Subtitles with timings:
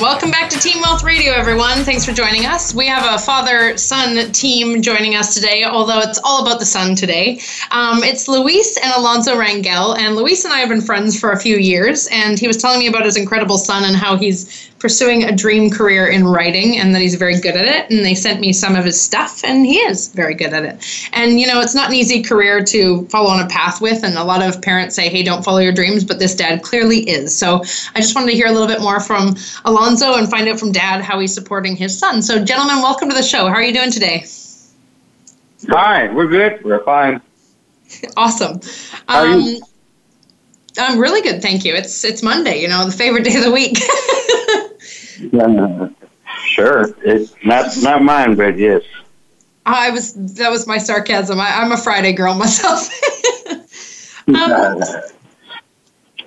[0.00, 1.78] Welcome back to Teen Wealth Radio, everyone.
[1.78, 2.74] Thanks for joining us.
[2.74, 6.94] We have a father son team joining us today, although it's all about the son
[6.94, 7.40] today.
[7.70, 11.40] Um, it's Luis and Alonso Rangel, and Luis and I have been friends for a
[11.40, 15.24] few years, and he was telling me about his incredible son and how he's pursuing
[15.24, 17.90] a dream career in writing and that he's very good at it.
[17.90, 21.08] And they sent me some of his stuff, and he is very good at it.
[21.12, 24.16] And, you know, it's not an easy career to follow on a path with, and
[24.16, 27.36] a lot of parents say, hey, don't follow your dreams, but this dad clearly is.
[27.36, 27.62] So
[27.96, 30.70] I just wanted to hear a little bit more from Alonso and find out from
[30.70, 32.22] dad how he's supporting his son.
[32.22, 33.48] So, gentlemen, welcome to the show.
[33.48, 34.24] How are you doing today?
[35.68, 36.64] Hi, we're good.
[36.64, 37.20] We're fine.
[38.16, 38.60] awesome.
[39.08, 39.56] How are you?
[39.56, 39.62] Um,
[40.78, 41.74] I'm really good, thank you.
[41.74, 43.78] It's it's Monday, you know, the favorite day of the week.
[46.44, 46.94] Sure.
[47.02, 48.82] It's not not mine, but yes.
[49.64, 51.40] I was that was my sarcasm.
[51.40, 52.90] I, I'm a Friday girl myself.
[54.28, 54.82] um,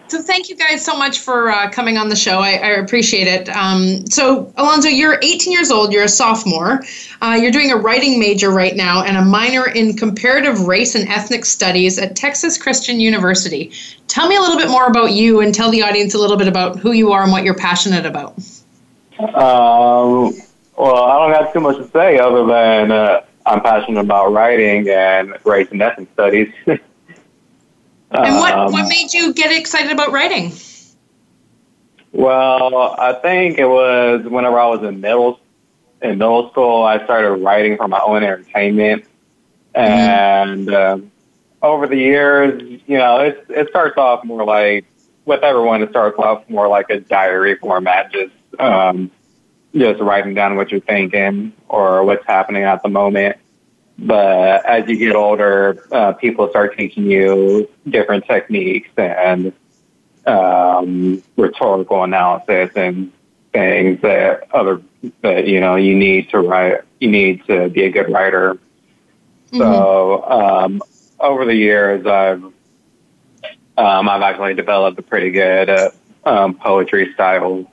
[0.08, 2.40] so thank you guys so much for uh, coming on the show.
[2.40, 3.48] I, I appreciate it.
[3.50, 5.94] Um, so Alonso, you're 18 years old.
[5.94, 6.82] You're a sophomore.
[7.22, 11.08] Uh, you're doing a writing major right now and a minor in comparative race and
[11.08, 13.72] ethnic studies at Texas Christian University.
[14.08, 16.48] Tell me a little bit more about you and tell the audience a little bit
[16.48, 18.34] about who you are and what you're passionate about.
[19.20, 20.34] Um,
[20.78, 24.88] well, I don't have too much to say other than uh, I'm passionate about writing
[24.90, 26.54] and race and ethnic studies.
[28.12, 30.52] And what, Um, what made you get excited about writing?
[32.12, 35.40] Well, I think it was whenever I was in middle
[36.02, 39.06] in middle school, I started writing for my own entertainment,
[39.76, 41.12] and um,
[41.62, 44.86] over the years, you know, it it starts off more like
[45.26, 45.84] with everyone.
[45.84, 49.12] It starts off more like a diary format, just um,
[49.74, 53.38] just writing down what you're thinking or what's happening at the moment.
[53.98, 59.52] But as you get older, uh, people start teaching you different techniques and
[60.26, 63.12] um, rhetorical analysis and
[63.52, 64.82] things that other
[65.22, 66.82] that you know you need to write.
[67.00, 68.58] You need to be a good writer.
[69.52, 70.82] So um,
[71.20, 75.90] over the years, I've um, I've actually developed a pretty good uh,
[76.26, 77.70] um, poetry style.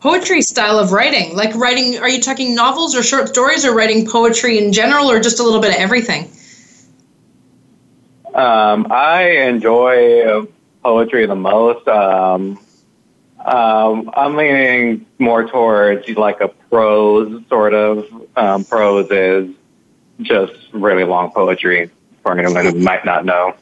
[0.00, 4.06] Poetry style of writing, like writing, are you talking novels or short stories or writing
[4.06, 6.30] poetry in general or just a little bit of everything?
[8.34, 10.46] Um, I enjoy
[10.82, 11.86] poetry the most.
[11.86, 12.58] Um,
[13.44, 18.06] um, I'm leaning more towards like a prose sort of.
[18.36, 19.54] Um, prose is
[20.22, 21.90] just really long poetry
[22.22, 23.54] for anyone who might not know.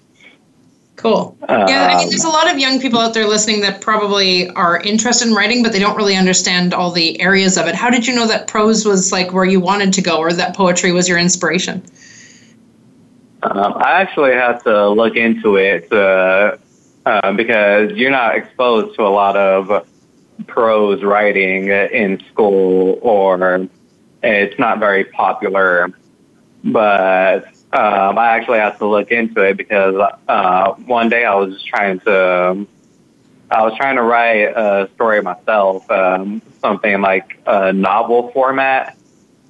[0.99, 1.37] Cool.
[1.49, 4.81] yeah, I mean, there's a lot of young people out there listening that probably are
[4.81, 7.77] interested in writing, but they don't really understand all the areas of it.
[7.77, 10.57] How did you know that prose was like where you wanted to go or that
[10.57, 11.85] poetry was your inspiration?
[13.45, 16.57] Um, I actually had to look into it uh,
[17.07, 19.87] uh, because you're not exposed to a lot of
[20.49, 23.69] prose writing in school, or
[24.25, 25.93] it's not very popular.
[26.65, 29.95] But um, I actually had to look into it because
[30.27, 32.67] uh, one day I was just trying to.
[33.51, 38.99] I was trying to write a story myself, um, something like a novel format,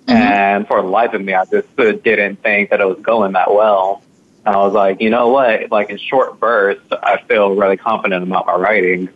[0.07, 3.53] and for the life of me, I just didn't think that it was going that
[3.53, 4.03] well.
[4.47, 5.71] And I was like, you know what?
[5.71, 9.09] Like in short bursts, I feel really confident about my writing,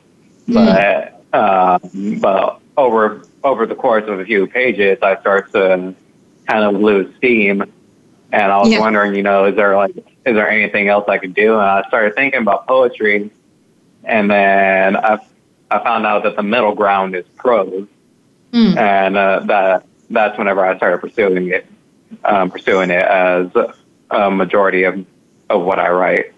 [0.48, 5.94] but um, but over over the course of a few pages, I start to
[6.46, 7.72] kind of lose steam.
[8.32, 8.80] And I was Yeah.
[8.80, 9.94] wondering, you know, is there like
[10.24, 11.52] is there anything else I could do?
[11.54, 13.30] And I started thinking about poetry,
[14.04, 15.18] and then I
[15.70, 17.86] I found out that the middle ground is prose
[18.52, 18.76] Mm.
[18.76, 21.66] and uh, that that's whenever I started pursuing it,
[22.24, 23.48] um, pursuing it as
[24.10, 25.04] a majority of
[25.48, 26.32] of what I write.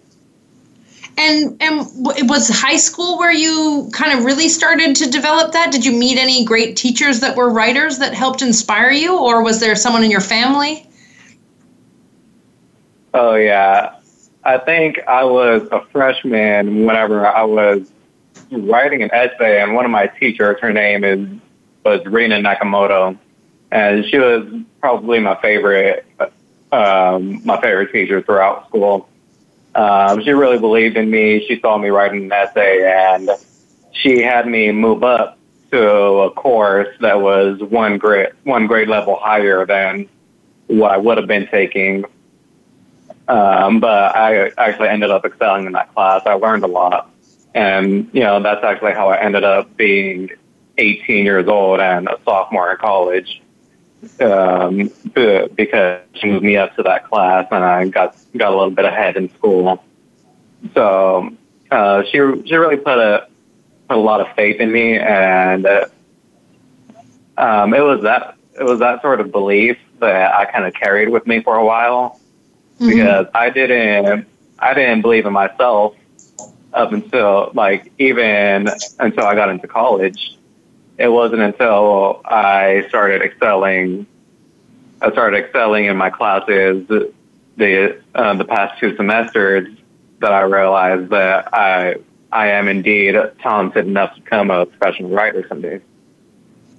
[1.17, 1.81] And and
[2.17, 5.71] it was high school where you kind of really started to develop that.
[5.73, 9.61] Did you meet any great teachers that were writers that helped inspire you, or was
[9.61, 10.87] there someone in your family?
[13.15, 13.95] Oh yeah,
[14.43, 17.91] I think I was a freshman whenever I was
[18.51, 21.29] writing an essay, and one of my teachers, her name is
[21.85, 23.17] was Rina Nakamoto,
[23.71, 24.47] and she was
[24.81, 26.05] probably my favorite,
[26.73, 29.09] um, my favorite teacher throughout school.
[29.77, 31.47] Um, she really believed in me.
[31.47, 33.31] She saw me writing an essay, and
[33.93, 35.39] she had me move up
[35.71, 40.09] to a course that was one grade one grade level higher than
[40.67, 42.05] what I would have been taking.
[43.27, 46.23] Um, but I actually ended up excelling in that class.
[46.27, 47.11] I learned a lot,
[47.55, 50.31] and you know that's actually how I ended up being
[50.77, 53.41] 18 years old and a sophomore in college.
[54.21, 58.71] Um, because she moved me up to that class, and I got got a little
[58.71, 59.83] bit ahead in school.
[60.75, 61.31] So
[61.71, 63.27] uh, she she really put a
[63.89, 65.87] put a lot of faith in me, and uh,
[67.39, 71.09] um, it was that it was that sort of belief that I kind of carried
[71.09, 72.21] with me for a while
[72.81, 72.89] mm-hmm.
[72.89, 74.27] because I didn't
[74.59, 75.95] I didn't believe in myself
[76.73, 78.69] up until like even
[78.99, 80.37] until I got into college.
[80.97, 84.07] It wasn't until I started excelling
[85.01, 86.87] I started excelling in my classes
[87.57, 89.69] the uh, the past two semesters
[90.21, 91.97] that I realized that I
[92.33, 95.81] I am indeed talented enough to become a professional writer someday.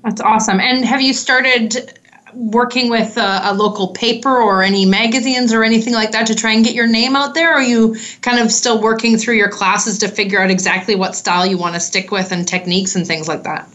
[0.04, 0.60] That's awesome.
[0.60, 1.98] And have you started
[2.36, 6.52] working with a, a, local paper or any magazines or anything like that to try
[6.52, 7.52] and get your name out there?
[7.52, 11.46] Are you kind of still working through your classes to figure out exactly what style
[11.46, 13.70] you want to stick with and techniques and things like that?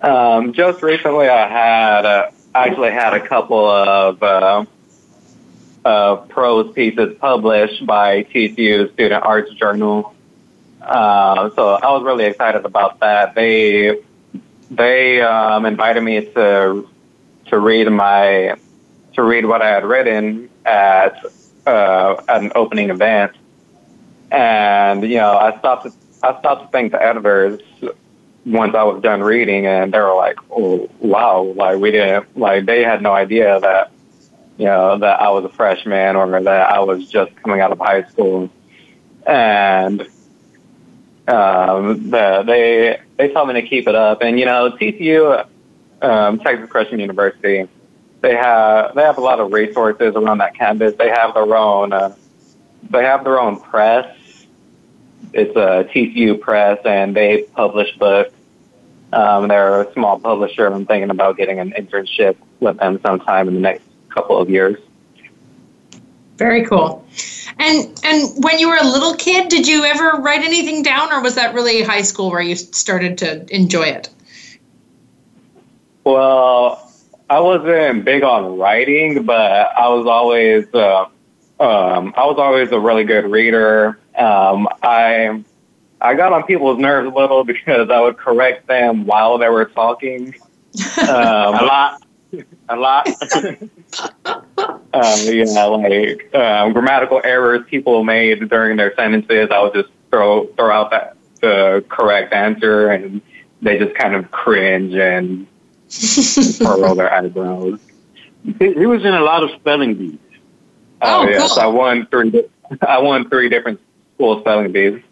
[0.00, 4.64] Um, just recently, I had uh, actually had a couple of uh,
[5.84, 10.14] uh, prose pieces published by TCU Student Arts Journal.
[10.80, 13.34] Uh, so I was really excited about that.
[13.34, 14.00] They
[14.70, 16.88] they um, invited me to
[17.46, 18.56] to read my
[19.14, 21.24] to read what I had written at
[21.66, 23.32] uh, at an opening event,
[24.30, 25.92] and you know I stopped to,
[26.22, 27.60] I stopped to thank the editors
[28.44, 32.66] once I was done reading, and they were like, "Oh wow!" Like we didn't like
[32.66, 33.90] they had no idea that
[34.58, 37.78] you know that I was a freshman or that I was just coming out of
[37.78, 38.50] high school,
[39.26, 40.06] and
[41.28, 44.22] um, the, they they told me to keep it up.
[44.22, 45.46] And you know, TCU,
[46.00, 47.68] um, Texas Christian University,
[48.20, 50.94] they have they have a lot of resources around that campus.
[50.94, 52.14] They have their own uh,
[52.90, 54.16] they have their own press.
[55.34, 58.34] It's a TCU press, and they publish books.
[59.12, 60.66] Um, they're a small publisher.
[60.66, 64.78] I'm thinking about getting an internship with them sometime in the next couple of years.
[66.38, 67.04] Very cool.
[67.58, 71.20] And and when you were a little kid, did you ever write anything down, or
[71.20, 74.08] was that really high school where you started to enjoy it?
[76.04, 76.90] Well,
[77.28, 81.06] I wasn't big on writing, but I was always uh,
[81.58, 83.98] um, I was always a really good reader.
[84.16, 85.42] Um, I
[86.00, 89.66] I got on people's nerves a little because I would correct them while they were
[89.66, 90.34] talking.
[90.98, 92.02] Um, a lot
[92.68, 93.08] a lot.
[94.68, 99.48] Um, you know, like um, grammatical errors people made during their sentences.
[99.50, 103.20] I would just throw throw out that the correct answer, and
[103.62, 105.46] they just kind of cringe and
[106.58, 107.80] furrow their eyebrows.
[108.58, 110.18] He, he, was in a lot of spelling bees.
[111.02, 111.60] Oh, oh yes, cool.
[111.60, 112.48] I won three.
[112.82, 113.80] I won three different
[114.14, 115.02] school spelling bees.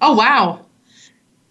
[0.00, 0.65] Oh wow!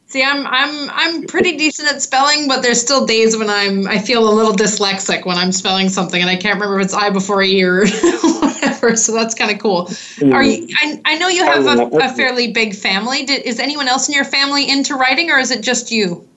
[0.07, 3.97] See, I'm I'm I'm pretty decent at spelling, but there's still days when I'm I
[3.97, 7.09] feel a little dyslexic when I'm spelling something and I can't remember if it's I
[7.09, 7.87] before E or
[8.39, 8.95] whatever.
[8.95, 9.89] So that's kind of cool.
[10.31, 10.67] Are you?
[10.79, 13.25] I, I know you have a, a fairly big family.
[13.25, 16.27] Did, is anyone else in your family into writing, or is it just you?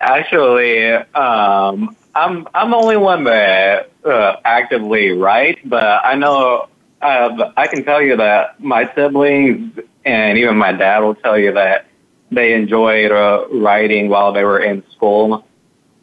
[0.00, 6.68] Actually, um, I'm I'm the only one that uh, actively writes, but I know
[7.00, 11.52] uh, I can tell you that my siblings and even my dad will tell you
[11.52, 11.87] that
[12.30, 15.46] they enjoyed uh, writing while they were in school.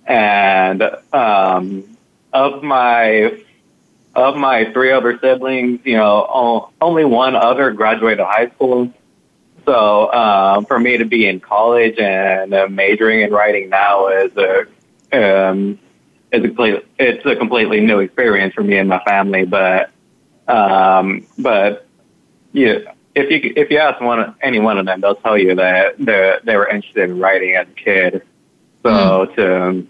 [0.06, 1.98] And um,
[2.34, 3.40] of my
[4.16, 8.92] of my three other siblings, you know, only one other graduated high school.
[9.66, 14.32] So um, for me to be in college and uh, majoring in writing now is
[14.38, 14.68] a
[15.12, 15.80] um,
[16.32, 19.46] is a complete, it's a completely new experience for me and my family.
[19.46, 19.92] But
[20.48, 21.88] um, but
[22.54, 25.98] yeah, if you if you ask one any one of them, they'll tell you that
[25.98, 28.22] they they were interested in writing as a kid.
[28.84, 29.36] So mm.
[29.36, 29.88] to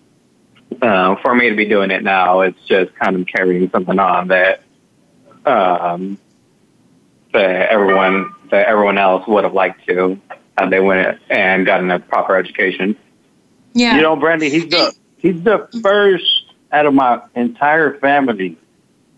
[0.81, 4.27] uh, for me to be doing it now, it's just kind of carrying something on
[4.29, 4.61] that
[5.45, 6.17] um,
[7.33, 10.19] that everyone that everyone else would have liked to
[10.57, 12.95] had they went and gotten a proper education.
[13.73, 18.57] Yeah, you know, Brandy, he's the he's the first out of my entire family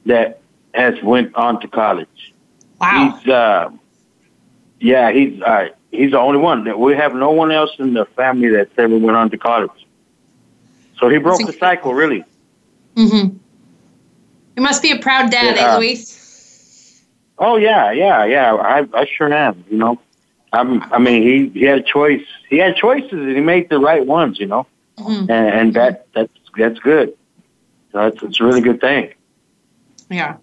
[0.06, 0.42] that
[0.74, 2.34] has went on to college.
[2.80, 3.20] Wow.
[3.20, 3.70] He's uh,
[4.80, 6.80] yeah, he's uh, he's the only one.
[6.80, 9.88] We have no one else in the family that's ever went on to college.
[11.00, 12.24] So he broke the cycle, really.
[12.96, 13.38] Mm-hmm.
[14.56, 15.74] You must be a proud dad, yeah.
[15.74, 17.04] eh, Luis?
[17.38, 18.56] Oh yeah, yeah, yeah.
[18.56, 19.64] I I sure am.
[19.70, 20.00] You know,
[20.52, 22.26] I'm, I mean, he, he had a choice.
[22.50, 24.40] He had choices, and he made the right ones.
[24.40, 24.68] You know,
[24.98, 25.30] mm-hmm.
[25.32, 27.14] and, and that that's that's good.
[27.92, 29.14] That's it's a really good thing.
[30.10, 30.38] Yeah.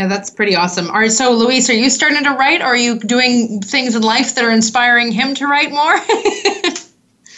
[0.00, 0.88] Yeah, that's pretty awesome.
[0.88, 2.62] All right, so Luis, are you starting to write?
[2.62, 5.94] Or are you doing things in life that are inspiring him to write more?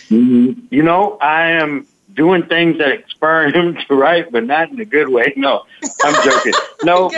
[0.08, 0.52] mm-hmm.
[0.70, 4.84] You know, I am doing things that inspire him to write, but not in a
[4.84, 5.32] good way.
[5.36, 5.64] No,
[6.04, 6.52] I'm joking.
[6.84, 7.10] No,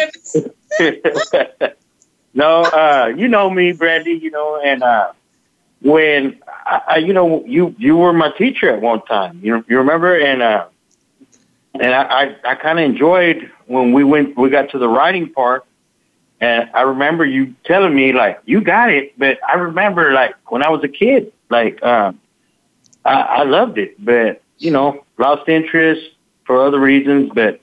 [2.32, 4.12] no, uh, you know me, Brandy.
[4.12, 5.12] You know, and uh,
[5.82, 9.40] when I, you know you you were my teacher at one time.
[9.42, 10.18] You you remember?
[10.18, 10.68] And uh,
[11.74, 15.30] and I I, I kind of enjoyed when we went we got to the writing
[15.30, 15.64] part.
[16.40, 20.62] And I remember you telling me like you got it, but I remember like when
[20.62, 22.21] I was a kid, like um,
[23.04, 26.02] I, I loved it, but you know lost interest
[26.44, 27.30] for other reasons.
[27.35, 27.61] But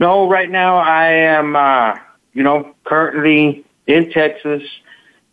[0.00, 1.98] no, right now I am uh,
[2.32, 4.62] you know currently in Texas.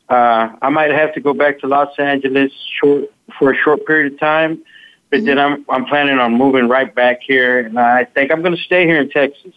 [0.10, 3.06] Uh, I might have to go back to Los Angeles short
[3.40, 4.62] for a short period of time,
[5.10, 5.26] but mm-hmm.
[5.28, 8.64] then I'm I'm planning on moving right back here, and I think I'm going to
[8.64, 9.54] stay here in Texas.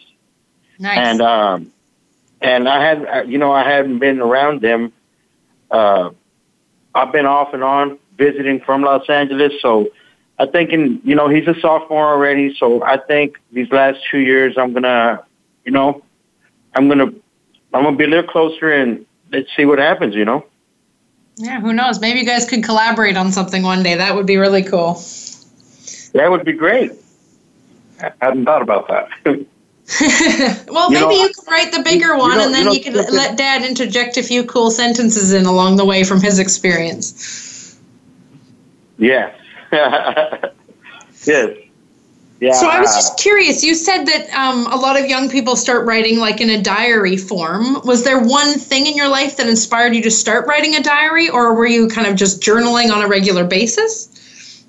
[0.78, 0.98] Nice.
[0.98, 1.72] And um,
[2.40, 4.92] and I had uh, you know I hadn't been around them.
[5.70, 6.10] Uh,
[6.94, 9.88] I've been off and on visiting from Los Angeles, so
[10.38, 14.18] I think in you know he's a sophomore already, so I think these last two
[14.18, 15.24] years I'm gonna
[15.64, 16.02] you know
[16.74, 17.06] I'm gonna
[17.72, 20.14] I'm gonna be a little closer and let's see what happens.
[20.14, 20.44] You know.
[21.38, 22.00] Yeah, who knows?
[22.00, 23.94] Maybe you guys could collaborate on something one day.
[23.96, 24.94] That would be really cool.
[26.14, 26.92] That would be great.
[28.00, 29.46] I hadn't thought about that.
[30.68, 32.66] well, you maybe know, you could write the bigger one, you know, and then you,
[32.66, 36.20] know, you can let Dad interject a few cool sentences in along the way from
[36.20, 37.78] his experience.
[38.98, 39.38] Yes.
[39.72, 41.56] yes.
[42.40, 42.52] Yeah.
[42.52, 43.62] So I was just curious.
[43.64, 47.16] You said that um, a lot of young people start writing like in a diary
[47.16, 47.80] form.
[47.84, 51.30] Was there one thing in your life that inspired you to start writing a diary,
[51.30, 54.64] or were you kind of just journaling on a regular basis?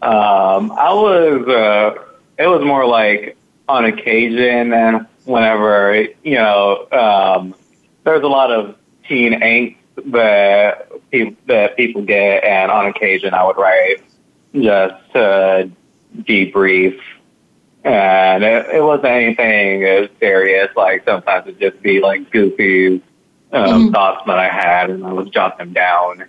[0.00, 1.48] Um, I was.
[1.48, 2.02] Uh,
[2.38, 3.33] it was more like
[3.68, 7.54] on occasion, and whenever you know, um,
[8.04, 8.76] there's a lot of
[9.08, 14.02] teen angst that people that people get, and on occasion, I would write
[14.54, 15.70] just to
[16.18, 17.00] debrief.
[17.84, 20.70] And it, it wasn't anything serious.
[20.74, 23.02] Like sometimes it'd just be like goofy
[23.52, 23.92] um, mm-hmm.
[23.92, 26.24] thoughts that I had, and I would jot them down.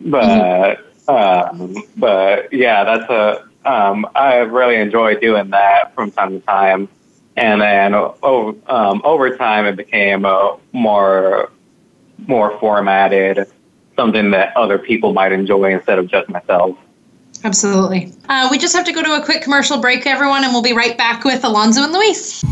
[0.00, 1.64] But mm-hmm.
[1.64, 6.88] um, but yeah, that's a um, I really enjoy doing that from time to time.
[7.36, 11.50] And then over, um, over time, it became a more
[12.26, 13.46] more formatted,
[13.94, 16.78] something that other people might enjoy instead of just myself.
[17.44, 18.12] Absolutely.
[18.28, 20.72] Uh, we just have to go to a quick commercial break, everyone, and we'll be
[20.72, 22.42] right back with Alonzo and Luis.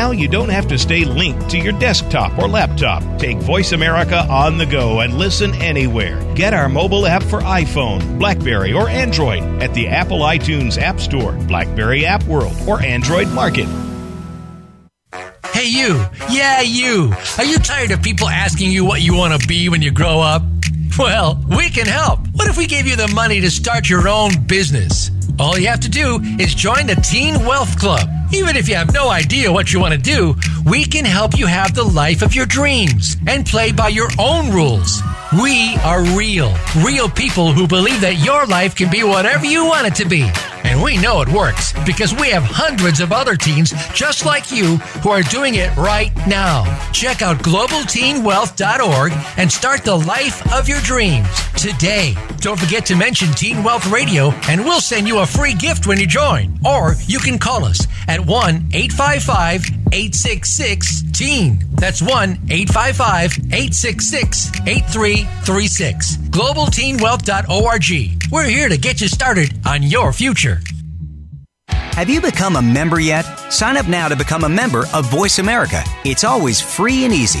[0.00, 3.02] Now you don't have to stay linked to your desktop or laptop.
[3.18, 6.18] Take Voice America on the go and listen anywhere.
[6.34, 11.32] Get our mobile app for iPhone, Blackberry, or Android at the Apple iTunes App Store,
[11.46, 13.68] Blackberry App World, or Android Market.
[15.52, 16.02] Hey, you.
[16.30, 17.12] Yeah, you.
[17.36, 20.20] Are you tired of people asking you what you want to be when you grow
[20.20, 20.42] up?
[20.98, 22.20] Well, we can help.
[22.32, 25.10] What if we gave you the money to start your own business?
[25.40, 28.06] All you have to do is join the Teen Wealth Club.
[28.30, 31.46] Even if you have no idea what you want to do, we can help you
[31.46, 35.00] have the life of your dreams and play by your own rules.
[35.40, 36.54] We are real,
[36.84, 40.30] real people who believe that your life can be whatever you want it to be.
[40.64, 44.76] And we know it works because we have hundreds of other teens just like you
[45.02, 46.64] who are doing it right now.
[46.92, 52.14] Check out globalteenwealth.org and start the life of your dreams today.
[52.38, 55.98] Don't forget to mention Teen Wealth Radio and we'll send you a free gift when
[55.98, 56.58] you join.
[56.64, 61.58] Or you can call us at 1 855 866 TEEN.
[61.72, 62.10] That's 1
[62.48, 66.16] 855 866 8336.
[66.30, 68.30] GlobalTeenWealth.org.
[68.30, 70.60] We're here to get you started on your future.
[71.68, 73.24] Have you become a member yet?
[73.50, 75.82] Sign up now to become a member of Voice America.
[76.04, 77.40] It's always free and easy.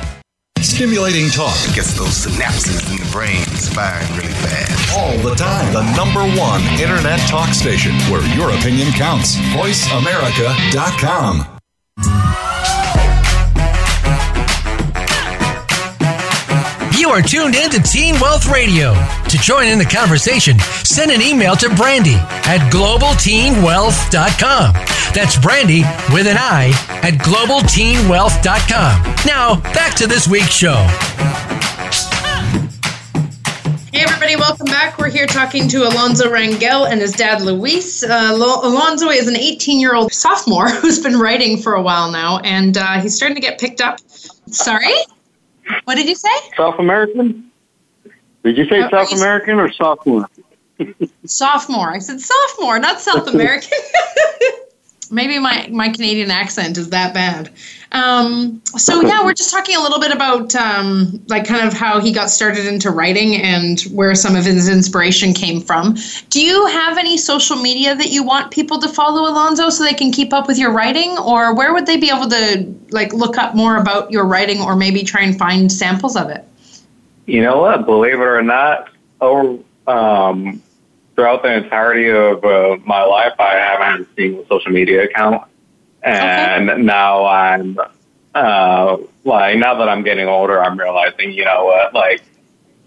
[0.63, 4.97] Stimulating talk it gets those synapses in the brain firing really fast.
[4.97, 5.73] All the time.
[5.73, 9.35] The number one internet talk station where your opinion counts.
[9.53, 11.47] VoiceAmerica.com.
[16.97, 18.93] You are tuned in to Teen Wealth Radio.
[19.31, 24.73] To join in the conversation, send an email to Brandy at globalteenwealth.com.
[25.13, 26.71] That's Brandy with an I
[27.01, 29.15] at globalteenwealth.com.
[29.25, 30.85] Now, back to this week's show.
[33.93, 34.97] Hey, everybody, welcome back.
[34.97, 38.03] We're here talking to Alonzo Rangel and his dad, Luis.
[38.03, 42.39] Uh, Alonzo is an 18 year old sophomore who's been writing for a while now,
[42.39, 44.01] and uh, he's starting to get picked up.
[44.47, 44.91] Sorry?
[45.85, 46.37] What did you say?
[46.57, 47.49] South American?
[48.43, 50.27] Did you say Uh, South American or sophomore?
[51.25, 51.91] Sophomore.
[51.91, 53.77] I said sophomore, not South American.
[55.11, 57.51] Maybe my, my Canadian accent is that bad.
[57.91, 61.99] Um, so yeah, we're just talking a little bit about um, like kind of how
[61.99, 65.97] he got started into writing and where some of his inspiration came from.
[66.29, 69.93] Do you have any social media that you want people to follow Alonzo so they
[69.93, 73.37] can keep up with your writing, or where would they be able to like look
[73.37, 76.45] up more about your writing, or maybe try and find samples of it?
[77.31, 77.85] You know what?
[77.85, 78.89] Believe it or not,
[79.21, 79.57] over
[79.87, 80.61] um,
[81.15, 85.49] throughout the entirety of uh, my life, I haven't had a single social media account,
[86.03, 87.79] and now I'm
[88.35, 91.93] uh, like now that I'm getting older, I'm realizing, you know what?
[91.93, 92.21] Like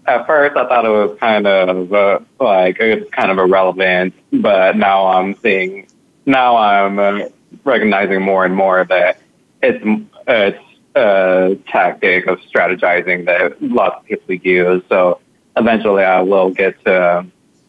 [0.05, 4.77] at first, I thought it was kind of uh, like it's kind of irrelevant, but
[4.77, 5.87] now I'm seeing
[6.27, 7.19] now I'm uh,
[7.63, 9.19] recognizing more and more that
[9.63, 9.83] it's
[10.27, 10.63] it's
[10.95, 14.83] a tactic of strategizing that lots of people use.
[14.89, 15.19] So
[15.57, 17.25] eventually, I will get to.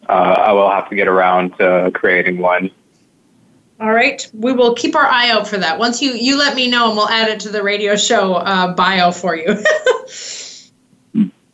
[0.09, 2.71] Uh, I will have to get around to creating one.
[3.80, 5.78] All right, we will keep our eye out for that.
[5.78, 8.73] Once you you let me know, and we'll add it to the radio show uh,
[8.75, 9.47] bio for you.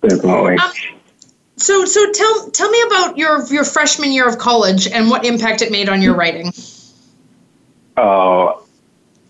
[0.02, 0.56] Definitely.
[0.56, 0.70] Um,
[1.56, 5.62] so so tell tell me about your your freshman year of college and what impact
[5.62, 6.52] it made on your writing.
[7.96, 8.61] Oh,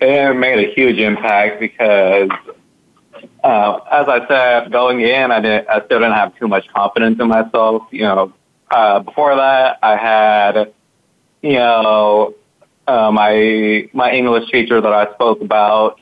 [0.02, 2.30] it made a huge impact because,
[3.44, 7.20] uh, as I said, going in, I didn't, I still didn't have too much confidence
[7.20, 7.84] in myself.
[7.90, 8.32] You know,
[8.70, 10.72] uh, before that, I had,
[11.42, 12.34] you know,
[12.86, 16.00] uh, my my English teacher that I spoke about.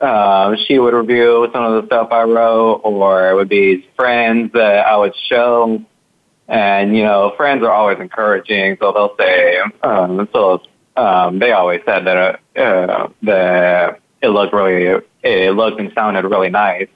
[0.00, 4.50] Uh, she would review some of the stuff I wrote, or it would be friends
[4.52, 5.80] that I would show.
[6.48, 10.60] And you know, friends are always encouraging, so they'll say, um, so
[10.96, 16.24] um, they always said that uh, uh, that it looked really, it looked and sounded
[16.24, 16.88] really nice.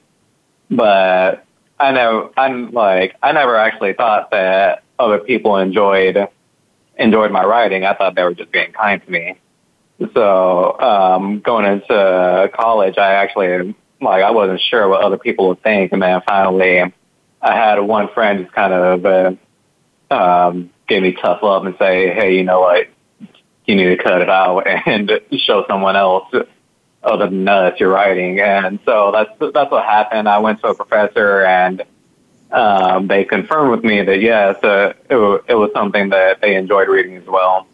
[0.69, 1.45] But
[1.79, 6.27] I know I'm like, I never actually thought that other people enjoyed
[6.97, 7.85] enjoyed my writing.
[7.85, 9.35] I thought they were just being kind to me.
[10.13, 15.63] So um, going into college, I actually like I wasn't sure what other people would
[15.63, 16.81] think, and then finally,
[17.41, 22.13] I had one friend just kind of uh, um, gave me tough love and say,
[22.13, 22.87] "Hey, you know what?
[23.67, 26.33] You need to cut it out and show someone else
[27.03, 30.27] other than us your writing." And so that's that's what happened.
[30.27, 31.83] I went to a professor and
[32.51, 36.87] um, they confirmed with me that yes, uh, it, it was something that they enjoyed
[36.87, 37.67] reading as well.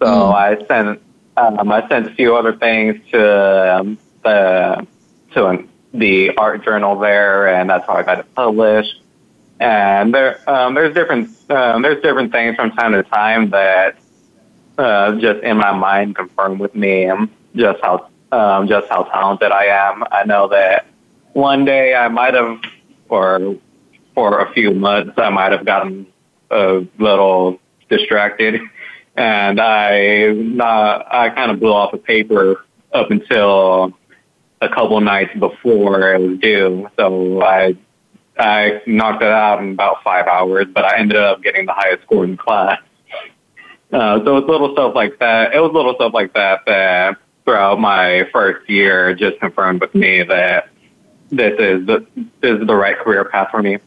[0.00, 1.00] So I sent
[1.36, 4.86] um, I sent a few other things to um, the
[5.32, 9.02] to an, the art journal there, and that's how I got it published.
[9.60, 13.98] And there um, there's different um, there's different things from time to time that
[14.78, 17.10] uh, just in my mind confirm with me
[17.54, 20.04] just how um, just how talented I am.
[20.10, 20.86] I know that
[21.32, 22.60] one day I might have,
[23.08, 23.56] or
[24.14, 26.06] for a few months, I might have gotten
[26.50, 28.60] a little distracted,
[29.16, 33.92] and I not I kind of blew off a paper up until
[34.60, 36.88] a couple nights before it was due.
[36.98, 37.76] So I
[38.38, 42.02] I knocked it out in about five hours, but I ended up getting the highest
[42.02, 42.80] score in class.
[43.92, 45.54] Uh, so it's little stuff like that.
[45.54, 50.22] It was little stuff like that that throughout my first year just confirmed with me
[50.24, 50.68] that
[51.30, 52.06] this is the
[52.40, 53.78] this is the right career path for me.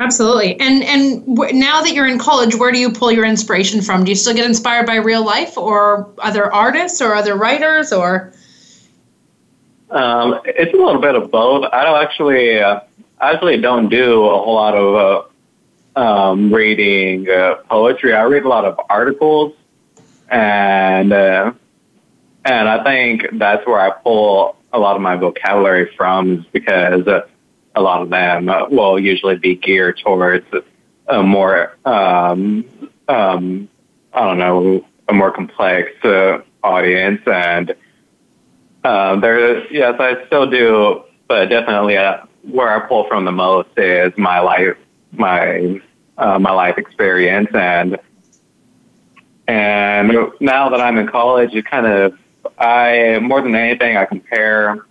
[0.00, 0.58] Absolutely.
[0.60, 4.04] And and w- now that you're in college, where do you pull your inspiration from?
[4.04, 8.32] Do you still get inspired by real life or other artists or other writers or
[9.90, 11.68] Um, it's a little bit of both.
[11.72, 12.80] I don't actually, uh,
[13.20, 15.28] I actually don't do a whole lot of uh,
[15.96, 18.14] um, reading uh, poetry.
[18.14, 19.54] I read a lot of articles,
[20.28, 21.52] and uh,
[22.44, 27.06] and I think that's where I pull a lot of my vocabulary from, is because
[27.06, 27.26] uh,
[27.74, 30.46] a lot of them uh, will usually be geared towards
[31.08, 32.64] a more, um,
[33.08, 33.68] um,
[34.14, 37.74] I don't know, a more complex uh, audience and.
[38.84, 43.68] Um, there, yes, I still do, but definitely uh, where I pull from the most
[43.76, 44.76] is my life,
[45.12, 45.80] my
[46.18, 47.98] uh, my life experience, and
[49.48, 52.18] and now that I'm in college, it kind of
[52.58, 54.86] I more than anything I compare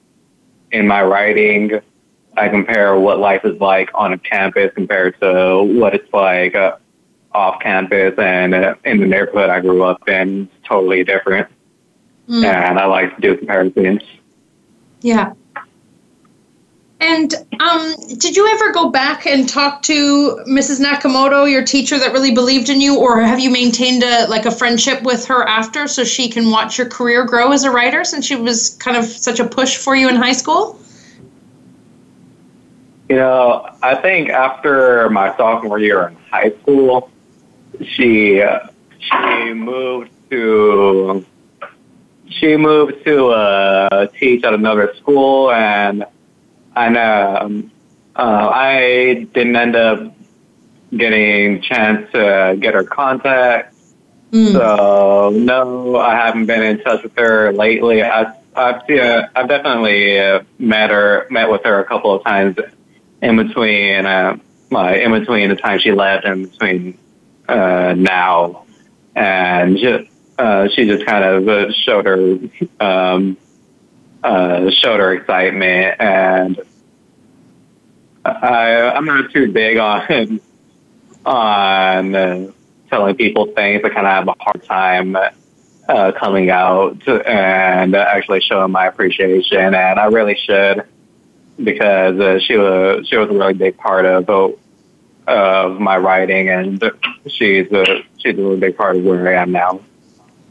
[0.71, 1.81] in my writing
[2.37, 6.77] I compare what life is like on a campus compared to what it's like uh,
[7.33, 10.43] off campus and uh, in the neighborhood I grew up in.
[10.43, 11.47] It's totally different.
[12.29, 12.45] Mm.
[12.45, 14.01] And I like to do comparisons.
[15.01, 15.33] Yeah.
[17.01, 20.79] And um, did you ever go back and talk to Mrs.
[20.79, 24.51] Nakamoto, your teacher that really believed in you, or have you maintained a like a
[24.51, 28.27] friendship with her after, so she can watch your career grow as a writer, since
[28.27, 30.79] she was kind of such a push for you in high school?
[33.09, 37.09] You know, I think after my sophomore year in high school,
[37.83, 38.45] she
[38.99, 41.25] she moved to
[42.27, 46.05] she moved to uh, teach at another school, and
[46.75, 47.71] and um,
[48.15, 50.13] uh, I didn't end up
[50.95, 53.75] getting a chance to get her contact.
[54.31, 54.53] Mm.
[54.53, 58.03] So no, I haven't been in touch with her lately.
[58.03, 62.57] I, I've uh, I've definitely uh, met her, met with her a couple of times
[63.21, 64.37] in between, uh,
[64.71, 66.97] in between the time she left and between
[67.47, 68.65] uh, now,
[69.15, 72.39] and just, uh, she just kind of uh, showed her
[72.79, 73.37] um,
[74.23, 76.61] uh, showed her excitement, and
[78.25, 80.39] I, I'm not too big on
[81.25, 82.51] on uh,
[82.89, 83.81] telling people things.
[83.83, 85.17] I kind of have a hard time
[85.87, 90.83] uh, coming out and actually showing my appreciation, and I really should
[91.63, 94.29] because uh, she was she was a really big part of
[95.27, 96.83] of my writing, and
[97.27, 99.81] she's a she's a really big part of where I am now.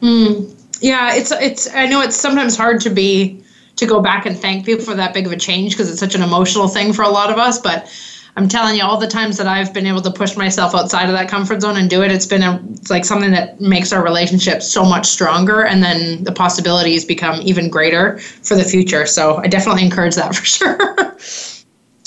[0.00, 0.56] Mm.
[0.80, 1.72] Yeah, it's it's.
[1.74, 3.42] I know it's sometimes hard to be
[3.76, 6.14] to go back and thank people for that big of a change because it's such
[6.14, 7.90] an emotional thing for a lot of us, but.
[8.36, 11.12] I'm telling you, all the times that I've been able to push myself outside of
[11.12, 14.04] that comfort zone and do it, it's been a, it's like something that makes our
[14.04, 19.04] relationship so much stronger, and then the possibilities become even greater for the future.
[19.04, 21.16] So I definitely encourage that for sure.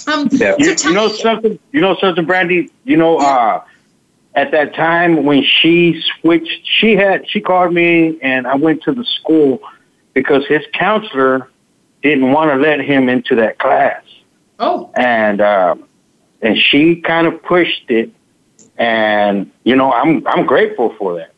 [0.08, 0.56] Um, yeah.
[0.58, 1.60] you, you know something.
[1.71, 2.71] You know something, Brandy.
[2.86, 3.63] You know, uh,
[4.36, 8.93] at that time when she switched, she had she called me, and I went to
[8.93, 9.62] the school
[10.13, 11.49] because his counselor
[12.04, 14.04] didn't want to let him into that class.
[14.60, 15.76] Oh, and uh,
[16.42, 18.12] and she kind of pushed it,
[18.78, 21.34] and you know, I'm I'm grateful for that.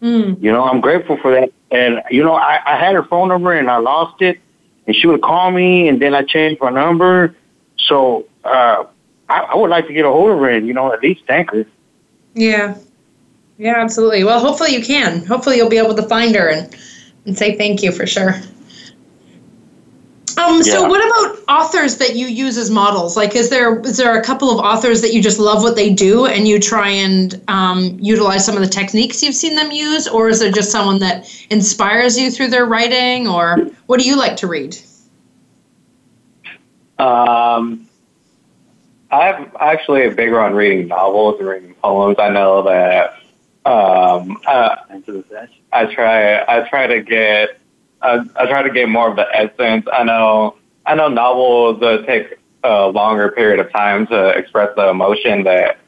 [0.00, 0.42] Mm.
[0.42, 1.52] You know, I'm grateful for that.
[1.70, 4.40] And you know, I, I had her phone number and I lost it,
[4.86, 7.34] and she would call me, and then I changed my number
[7.88, 8.84] so uh,
[9.28, 11.22] I, I, would like to get a hold of her and, you know, at least
[11.26, 11.64] thank her.
[12.34, 12.76] Yeah.
[13.56, 14.22] Yeah, absolutely.
[14.24, 15.24] Well, hopefully you can.
[15.24, 16.76] Hopefully you'll be able to find her and,
[17.24, 18.34] and say thank you for sure.
[20.38, 23.16] Um, so what about authors that you use as models?
[23.16, 25.92] Like, is there is there a couple of authors that you just love what they
[25.92, 30.06] do and you try and um, utilize some of the techniques you've seen them use,
[30.06, 34.16] or is there just someone that inspires you through their writing, or what do you
[34.16, 34.76] like to read?
[36.98, 37.88] Um,
[39.10, 42.16] I'm actually a bigger on reading novels and reading poems.
[42.18, 43.14] I know that
[43.64, 44.76] um, uh,
[45.72, 47.57] I try I try to get
[48.00, 49.86] I, I try to get more of the essence.
[49.92, 50.56] I know
[50.86, 55.78] I know novels uh, take a longer period of time to express the emotion that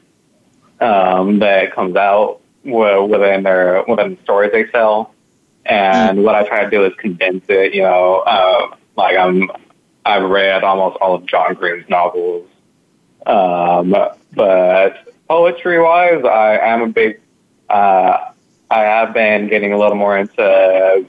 [0.79, 5.13] um, that comes out within their within the stories they tell.
[5.65, 7.73] And what I try to do is condense it.
[7.73, 9.49] You know, uh, like I'm
[10.05, 12.47] I've read almost all of John Green's novels.
[13.25, 13.95] Um,
[14.33, 17.21] but poetry wise, I am a big,
[17.69, 18.31] uh,
[18.69, 21.05] I have been getting a little more into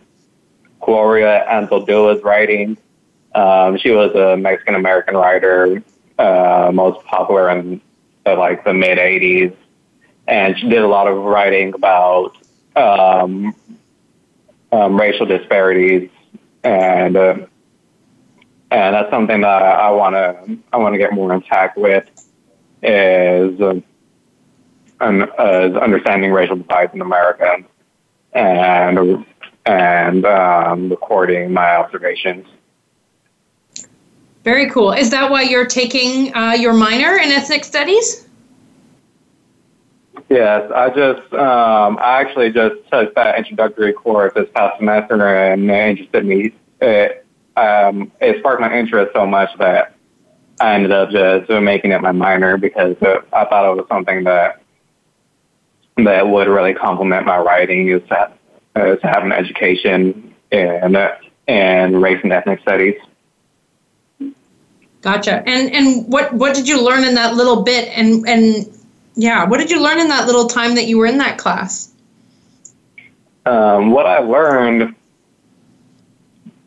[0.83, 2.77] Gloria Anzaldua's writing.
[3.35, 5.83] Um, she was a Mexican American writer,
[6.19, 7.81] uh, most popular in
[8.27, 9.57] uh, like the mid 80s.
[10.29, 12.37] And she did a lot of writing about
[12.77, 13.55] um,
[14.71, 16.11] um, racial disparities
[16.65, 17.35] and uh,
[18.71, 22.09] and that's something that I want to I want to get more intact with
[22.83, 23.81] is uh,
[25.01, 27.59] um, uh, understanding racial divides in America
[28.33, 29.27] and
[29.67, 32.47] and um, recording my observations.
[34.45, 34.93] Very cool.
[34.93, 38.27] Is that why you're taking uh, your minor in ethnic studies?
[40.29, 45.71] Yes, I just um, I actually just took that introductory course this past semester and
[45.71, 46.53] it interested me.
[46.81, 47.25] It,
[47.57, 49.95] um, it sparked my interest so much that
[50.61, 54.63] I ended up just making it my minor because I thought it was something that
[55.99, 58.33] that would really complement my writing is to, have,
[58.77, 60.97] uh, to have an education in
[61.49, 62.95] in race and ethnic studies.
[65.01, 65.43] Gotcha.
[65.47, 67.89] And and what what did you learn in that little bit?
[67.89, 68.79] And and
[69.15, 71.93] yeah, what did you learn in that little time that you were in that class?
[73.45, 74.95] Um, what I learned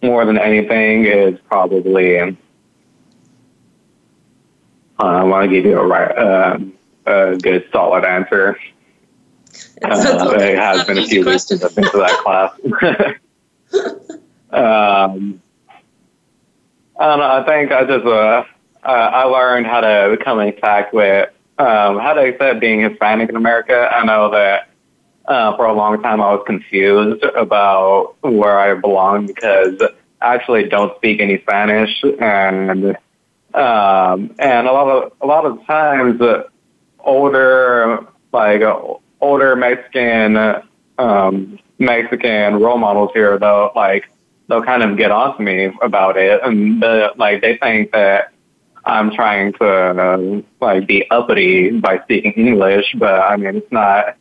[0.03, 2.37] more than anything is probably
[4.99, 6.59] I want to give you a, uh,
[7.05, 8.57] a good, solid answer.
[9.83, 12.51] Uh, it has been a few weeks since I've been to that class.
[14.51, 15.41] um,
[16.97, 17.25] I don't know.
[17.25, 18.43] I think I just uh,
[18.83, 23.29] uh, I learned how to come in contact with um, how to accept being Hispanic
[23.29, 23.89] in America.
[23.91, 24.69] I know that
[25.25, 29.81] uh, for a long time I was confused about where I belong because
[30.21, 32.97] I actually don't speak any Spanish, and
[33.53, 36.43] um, and a lot of a lot of times uh,
[36.99, 38.79] older like uh,
[39.25, 40.37] older Mexican
[40.97, 44.05] um, Mexican role models here though like
[44.47, 48.31] they'll kind of get on to me about it, and the, like they think that
[48.85, 54.17] I'm trying to uh, like be uppity by speaking English, but I mean it's not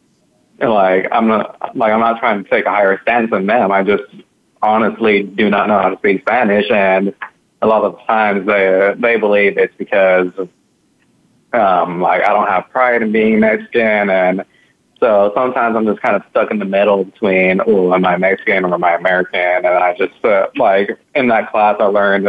[0.60, 3.70] like I'm not like I'm not trying to take a higher stance than them.
[3.70, 4.04] I just
[4.62, 7.14] honestly do not know how to speak Spanish, and
[7.60, 10.30] a lot of times they they believe it's because
[11.52, 14.44] um, like I don't have pride in being Mexican, and
[15.00, 18.64] so sometimes I'm just kind of stuck in the middle between oh am I Mexican
[18.64, 22.26] or am I American, and I just uh, like in that class I learned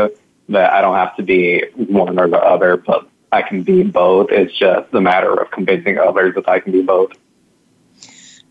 [0.49, 4.31] that I don't have to be one or the other, but I can be both.
[4.31, 7.11] It's just a matter of convincing others that I can be both.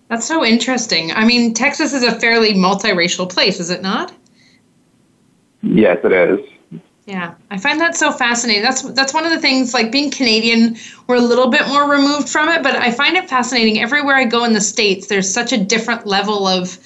[0.09, 1.12] That's so interesting.
[1.12, 4.12] I mean, Texas is a fairly multiracial place, is it not?
[5.62, 6.40] Yes, it is.
[7.07, 8.62] Yeah, I find that so fascinating.
[8.62, 9.75] That's that's one of the things.
[9.75, 13.29] Like being Canadian, we're a little bit more removed from it, but I find it
[13.29, 13.79] fascinating.
[13.79, 16.79] Everywhere I go in the states, there's such a different level of,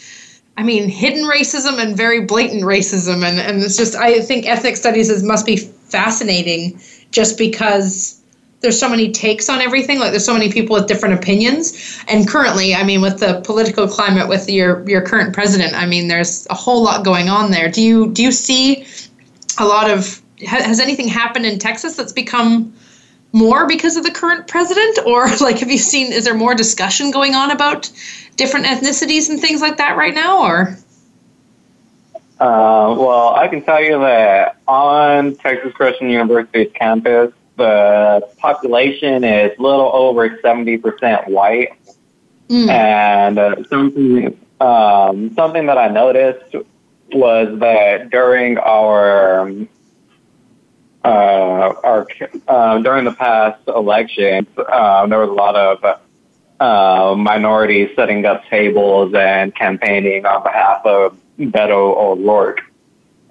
[0.56, 4.76] I mean, hidden racism and very blatant racism, and and it's just I think ethnic
[4.76, 6.80] studies is must be fascinating,
[7.12, 8.20] just because
[8.60, 12.26] there's so many takes on everything like there's so many people with different opinions and
[12.26, 16.44] currently i mean with the political climate with your your current president i mean there's
[16.50, 18.84] a whole lot going on there do you do you see
[19.58, 22.72] a lot of has anything happened in texas that's become
[23.32, 27.10] more because of the current president or like have you seen is there more discussion
[27.10, 27.90] going on about
[28.36, 30.76] different ethnicities and things like that right now or
[32.40, 39.58] uh, well, I can tell you that on Texas Christian University's campus, the population is
[39.58, 41.70] a little over 70% white.
[42.48, 42.68] Mm.
[42.68, 46.54] And uh, something, um, something that I noticed
[47.12, 49.48] was that during our
[51.04, 52.06] uh, our
[52.48, 56.00] uh, during the past elections, um, there was a lot of
[56.60, 62.60] uh, minorities setting up tables and campaigning on behalf of Beto O'Rourke,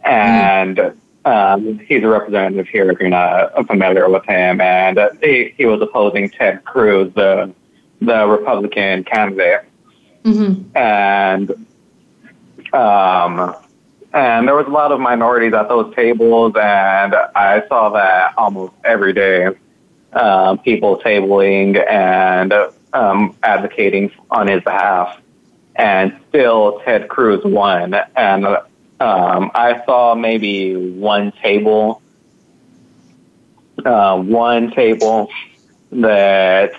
[0.03, 0.97] and mm.
[1.27, 5.65] Um, he's a representative here if you're not familiar with him, and uh, he, he
[5.65, 7.53] was opposing Ted Cruz, the
[7.99, 9.65] the Republican candidate,
[10.23, 10.77] mm-hmm.
[10.77, 11.51] and
[12.73, 13.55] um,
[14.17, 18.73] and there was a lot of minorities at those tables, and I saw that almost
[18.84, 19.49] every day.
[20.12, 22.51] Um, people tabling and
[22.93, 25.21] um, advocating on his behalf,
[25.75, 32.01] and still Ted Cruz won, and um, I saw maybe one table,
[33.86, 35.30] uh, one table
[35.91, 36.71] that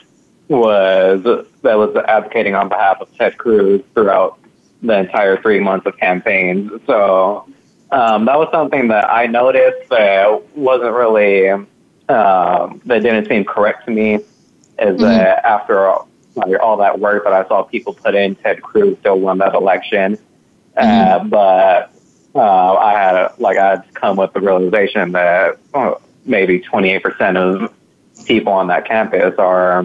[0.48, 1.22] was
[1.62, 4.40] that was advocating on behalf of Ted Cruz throughout
[4.82, 6.70] the entire three months of campaigns.
[6.86, 7.48] So
[7.90, 13.86] um, that was something that I noticed that wasn't really um, that didn't seem correct
[13.86, 14.14] to me.
[14.14, 14.24] Is
[14.78, 15.02] mm-hmm.
[15.02, 16.08] that after all,
[16.62, 20.18] all that work that I saw people put in, Ted Cruz still won that election.
[20.76, 21.26] Uh, mm-hmm.
[21.26, 21.92] Uh, but
[22.34, 27.72] uh, I had like I had come with the realization that oh, maybe 28% of
[28.26, 29.80] people on that campus are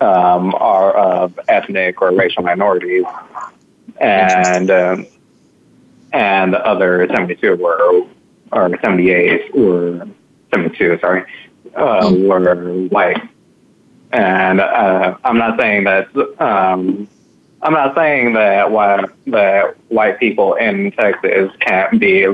[0.00, 3.04] um, are of ethnic or racial minorities,
[4.00, 5.06] and um,
[6.12, 8.06] and the other 72 were
[8.52, 10.08] or 78 were
[10.52, 11.24] 72, sorry,
[11.76, 12.28] uh, mm.
[12.28, 13.22] were white.
[14.12, 16.08] And uh, I'm not saying that
[16.40, 17.08] um,
[17.62, 22.26] I'm not saying that white that white people in Texas can't be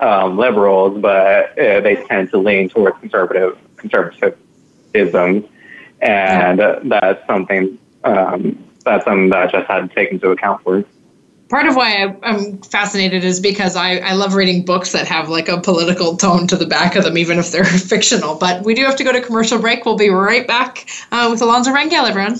[0.00, 5.48] um, liberals, but uh, they tend to lean towards conservative conservatism,
[6.02, 10.84] and that's something um, that's something that I just had to take into account for.
[11.48, 15.28] Part of why I, am fascinated is because I, I love reading books that have
[15.28, 18.34] like a political tone to the back of them, even if they're fictional.
[18.36, 19.84] But we do have to go to commercial break.
[19.84, 22.36] We'll be right back uh, with Alonzo Rangel, everyone.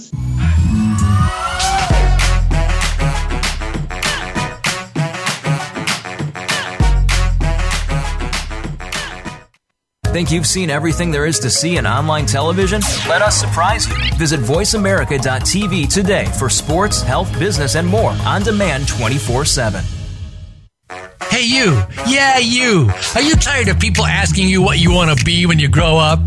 [10.17, 12.81] Think you've seen everything there is to see in online television?
[13.07, 13.95] Let us surprise you.
[14.15, 19.85] Visit VoiceAmerica.tv today for sports, health, business, and more on demand 24 7.
[21.29, 21.83] Hey, you.
[22.09, 22.91] Yeah, you.
[23.15, 25.99] Are you tired of people asking you what you want to be when you grow
[25.99, 26.21] up?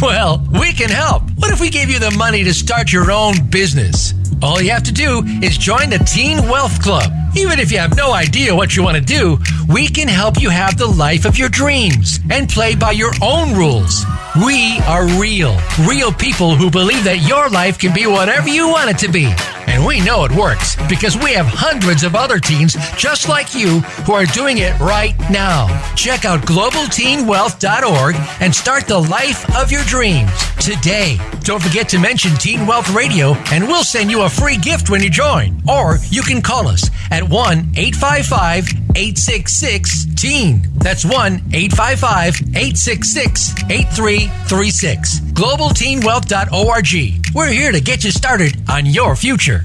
[0.00, 1.24] Well, we can help.
[1.34, 4.14] What if we gave you the money to start your own business?
[4.40, 7.10] All you have to do is join the Teen Wealth Club.
[7.36, 10.50] Even if you have no idea what you want to do, we can help you
[10.50, 14.04] have the life of your dreams and play by your own rules.
[14.44, 18.90] We are real, real people who believe that your life can be whatever you want
[18.90, 19.32] it to be.
[19.66, 23.80] And we know it works because we have hundreds of other teens just like you
[24.06, 25.68] who are doing it right now.
[25.94, 30.30] Check out globalteenwealth.org and start the life of your dreams
[30.62, 31.18] today.
[31.40, 35.02] Don't forget to mention Teen Wealth Radio and we'll send you a free gift when
[35.02, 35.60] you join.
[35.68, 40.62] Or you can call us at 1 855 866 TEEN.
[40.76, 45.18] That's 1 855 866 8336.
[45.32, 47.34] GlobalTeenWealth.org.
[47.34, 49.64] We're here to get you started on your future.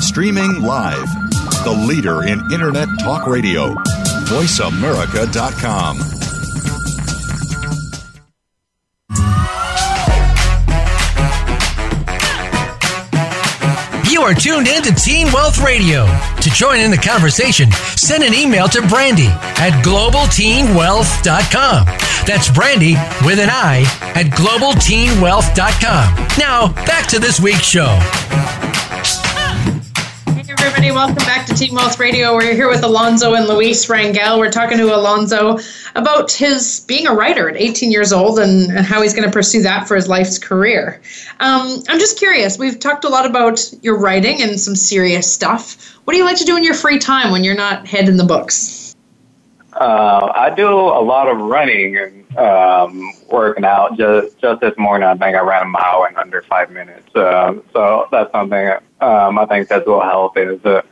[0.00, 1.08] Streaming live.
[1.64, 3.74] The leader in Internet Talk Radio.
[4.28, 5.98] VoiceAmerica.com.
[14.10, 16.06] You are tuned in to Teen Wealth Radio.
[16.40, 21.84] To join in the conversation, send an email to Brandy at globalteenwealth.com.
[22.26, 22.94] That's Brandy
[23.24, 23.80] with an I
[24.14, 26.28] at globalteenwealth.com.
[26.38, 27.98] Now, back to this week's show.
[30.86, 32.32] Everybody, welcome back to Teen Wealth Radio.
[32.32, 34.38] We're here with Alonzo and Luis Rangel.
[34.38, 35.58] We're talking to Alonzo
[35.96, 39.32] about his being a writer at 18 years old and, and how he's going to
[39.32, 41.00] pursue that for his life's career.
[41.40, 42.56] Um, I'm just curious.
[42.56, 45.96] We've talked a lot about your writing and some serious stuff.
[46.04, 48.16] What do you like to do in your free time when you're not head in
[48.16, 48.94] the books?
[49.72, 53.98] Uh, I do a lot of running and um, working out.
[53.98, 57.12] Just just this morning, I think I ran a mile in under five minutes.
[57.12, 60.82] Uh, so that's something um, I think physical health is uh,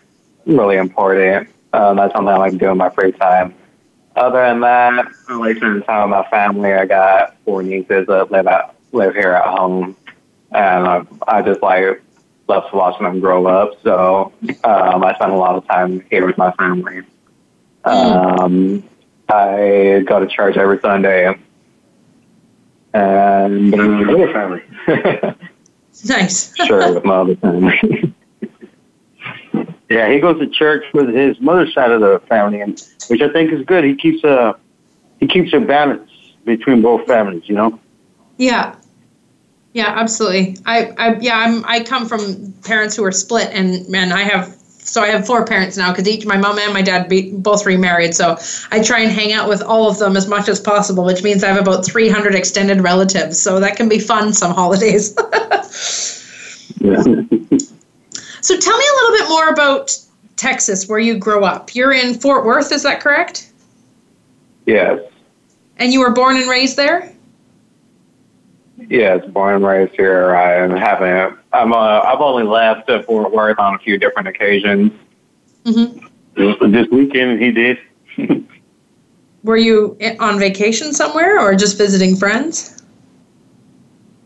[0.46, 1.48] really important.
[1.72, 3.54] Uh, that's something I like to do in my free time.
[4.16, 6.72] Other than that, I like spending time with my family.
[6.72, 9.96] I got four nieces that live at live here at home,
[10.52, 12.00] and I, I just like
[12.46, 13.82] love watching them grow up.
[13.82, 17.02] So um, I spend a lot of time here with my family.
[17.84, 18.84] Um,
[19.28, 21.36] I go to church every Sunday,
[22.92, 24.62] and with family.
[26.04, 26.54] Nice.
[26.56, 28.14] sure, with my other family.
[29.90, 33.28] Yeah, he goes to church with his mother's side of the family, and which I
[33.28, 33.84] think is good.
[33.84, 34.56] He keeps a
[35.20, 36.10] he keeps a balance
[36.44, 37.44] between both families.
[37.46, 37.80] You know.
[38.36, 38.76] Yeah.
[39.72, 40.56] Yeah, absolutely.
[40.66, 44.56] I, I yeah, I'm I come from parents who are split and and I have
[44.84, 47.64] so I have four parents now because each my mom and my dad be, both
[47.64, 48.14] remarried.
[48.14, 48.36] So
[48.70, 51.42] I try and hang out with all of them as much as possible, which means
[51.42, 53.40] I have about 300 extended relatives.
[53.40, 55.14] So that can be fun some holidays.
[56.80, 57.02] yeah.
[57.02, 59.98] so tell me a little bit more about
[60.36, 61.74] Texas, where you grew up.
[61.74, 63.50] You're in Fort Worth, is that correct?
[64.66, 65.00] Yes.
[65.78, 67.13] And you were born and raised there?
[68.88, 70.34] Yes, born and raised here.
[70.34, 71.38] I haven't.
[71.52, 71.72] I'm.
[71.72, 74.92] Uh, I've only left uh, Fort Worth on a few different occasions.
[75.64, 76.72] Mm-hmm.
[76.72, 77.78] This weekend he did.
[79.44, 82.82] Were you on vacation somewhere or just visiting friends?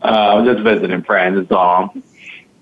[0.01, 1.51] Uh, I was just visiting friends.
[1.51, 1.93] All.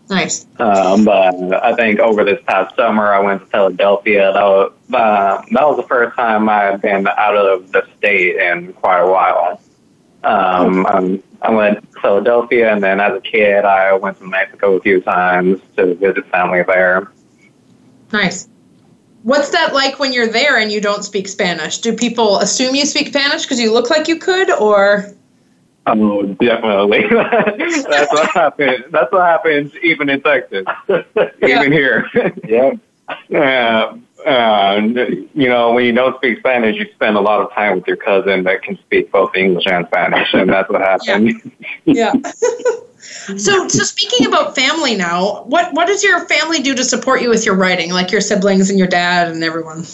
[0.10, 0.48] Nice.
[0.60, 4.32] Um, but I think over this past summer, I went to Philadelphia.
[4.34, 8.38] That was uh, that was the first time I had been out of the state
[8.38, 9.62] in quite a while.
[10.24, 14.76] Um, um, I went to Philadelphia, and then as a kid, I went to Mexico
[14.76, 17.12] a few times to visit family there.
[18.12, 18.48] Nice.
[19.24, 21.80] What's that like when you're there and you don't speak Spanish?
[21.80, 25.12] Do people assume you speak Spanish because you look like you could, or?
[25.86, 27.06] Oh, definitely.
[27.10, 28.86] That's what happens.
[28.90, 30.66] That's what happens even in Texas,
[31.42, 32.10] even here.
[32.48, 32.74] Yeah.
[33.08, 34.98] Uh, uh, um,
[35.34, 37.98] you know, when you don't speak Spanish, you spend a lot of time with your
[37.98, 41.52] cousin that can speak both English and Spanish, and that's what happened.
[41.86, 42.14] Yeah.
[42.14, 42.32] yeah.
[43.38, 47.30] so, so speaking about family now, what what does your family do to support you
[47.30, 49.86] with your writing, like your siblings and your dad and everyone?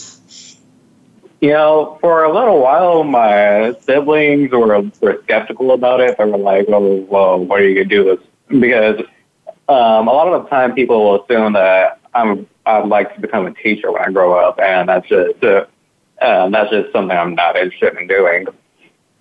[1.41, 6.17] You know, for a little while, my siblings were were skeptical about it.
[6.17, 8.59] They were like, "Oh, well, what are you gonna do?" This?
[8.59, 8.99] Because
[9.67, 13.45] um, a lot of the time, people will assume that I'm I'd like to become
[13.45, 15.65] a teacher when I grow up, and that's just uh,
[16.21, 18.47] that's just something I'm not interested in doing.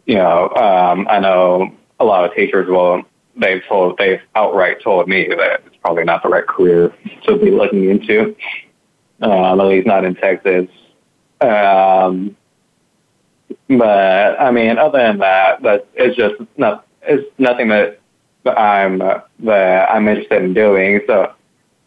[0.06, 3.02] You know, um, I know a lot of teachers will
[3.36, 6.92] they've told they've outright told me that it's probably not the right career
[7.24, 8.36] to be looking into.
[9.20, 10.68] Um, at least not in Texas.
[11.40, 12.36] Um,
[13.68, 18.00] but I mean, other than that, that it's just not it's nothing that
[18.46, 21.00] I'm uh, that I'm interested in doing.
[21.06, 21.32] So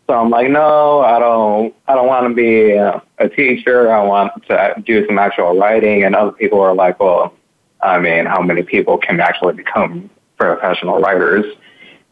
[0.08, 3.91] so I'm like, no, I don't, I don't want to be a, a teacher.
[3.91, 6.03] I want to do some actual writing.
[6.03, 7.34] And other people are like, well,
[7.82, 11.45] I mean, how many people can actually become professional writers?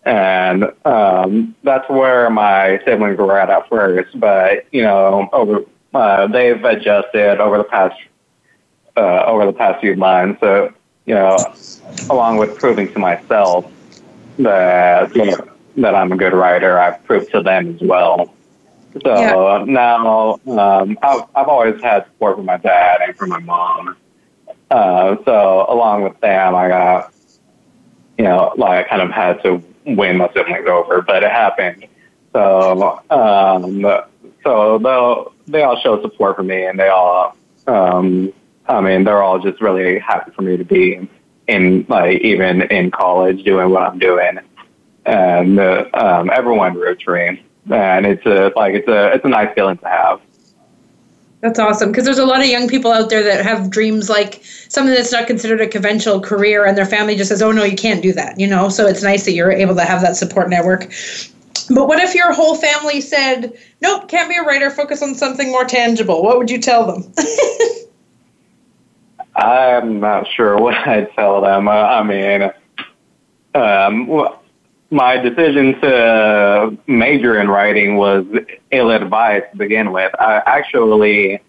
[0.05, 4.19] And um, that's where my siblings were at at first.
[4.19, 5.61] But you know, over
[5.93, 7.95] uh, they've adjusted over the past
[8.97, 10.41] uh, over the past few months.
[10.41, 10.73] So
[11.05, 11.37] you know,
[12.09, 13.71] along with proving to myself
[14.39, 16.79] that you know that I'm a good writer.
[16.79, 18.33] I've proved to them as well.
[19.01, 19.63] So yeah.
[19.65, 23.97] now um, I've, I've always had support from my dad and from my mom.
[24.69, 27.13] Uh, so along with them, I got,
[28.17, 31.87] you know, like I kind of had to win my siblings over, but it happened.
[32.33, 33.81] So, um,
[34.43, 37.35] so they'll, they all show support for me and they all,
[37.67, 38.31] um,
[38.67, 41.07] I mean, they're all just really happy for me to be
[41.47, 44.39] in, like, even in college doing what I'm doing
[45.05, 47.39] and uh, um, everyone roots for him.
[47.69, 50.21] And it's a like it's a it's a nice feeling to have.
[51.39, 54.41] That's awesome because there's a lot of young people out there that have dreams like
[54.43, 57.75] something that's not considered a conventional career, and their family just says, "Oh no, you
[57.75, 58.69] can't do that," you know.
[58.69, 60.91] So it's nice that you're able to have that support network.
[61.69, 64.69] But what if your whole family said, "Nope, can't be a writer.
[64.69, 66.23] Focus on something more tangible"?
[66.23, 67.13] What would you tell them?
[69.35, 71.67] I'm not sure what I'd tell them.
[71.67, 72.51] Uh, I mean,
[73.55, 74.07] um,
[74.93, 78.25] my decision to major in writing was
[78.69, 80.13] ill-advised to begin with.
[80.19, 81.41] I actually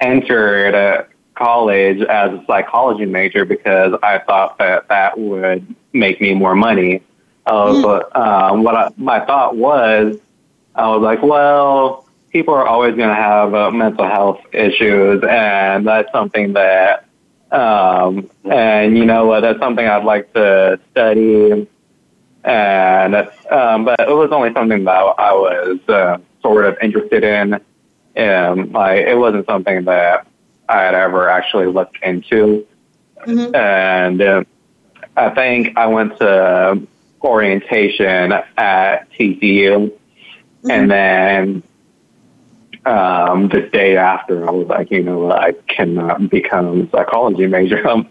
[0.00, 6.54] entered college as a psychology major because I thought that that would make me more
[6.54, 7.02] money.
[7.46, 7.82] Uh, mm.
[7.82, 10.18] But um, what I, my thought was,
[10.74, 15.86] I was like, well, people are always going to have uh, mental health issues, and
[15.86, 17.06] that's something that,
[17.52, 21.66] um, and you know what, that's something I'd like to study
[22.46, 23.14] and
[23.50, 27.60] um, but it was only something that I was uh, sort of interested in.
[28.14, 30.26] And like it wasn't something that
[30.68, 32.66] I had ever actually looked into.
[33.26, 33.54] Mm-hmm.
[33.54, 34.44] And uh,
[35.16, 36.86] I think I went to
[37.20, 40.70] orientation at TCU, mm-hmm.
[40.70, 41.62] and then
[42.86, 47.84] um, the day after, I was like, you know, I cannot become a psychology major.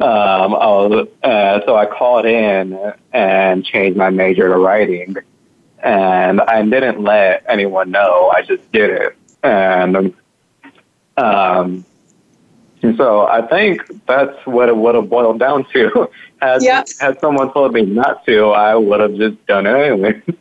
[0.00, 5.16] Um, I was, uh, so I called in and changed my major to writing,
[5.82, 8.32] and I didn't let anyone know.
[8.34, 10.14] I just did it, and
[11.18, 11.84] um,
[12.82, 16.10] and so I think that's what it would have boiled down to.
[16.40, 16.84] had yeah.
[16.98, 20.22] had someone told me not to, I would have just done it anyway.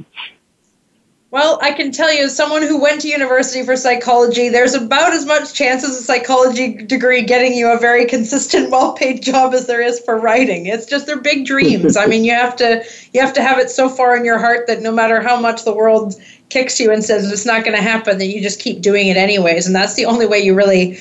[1.31, 5.13] Well, I can tell you, as someone who went to university for psychology, there's about
[5.13, 9.67] as much chance as a psychology degree getting you a very consistent, well-paid job as
[9.67, 10.65] there is for writing.
[10.65, 11.95] It's just they're big dreams.
[11.95, 14.65] I mean, you have to you have to have it so far in your heart
[14.65, 16.19] that no matter how much the world
[16.49, 19.17] kicks you and says it's not going to happen, that you just keep doing it
[19.17, 19.67] anyways.
[19.67, 20.97] And that's the only way you really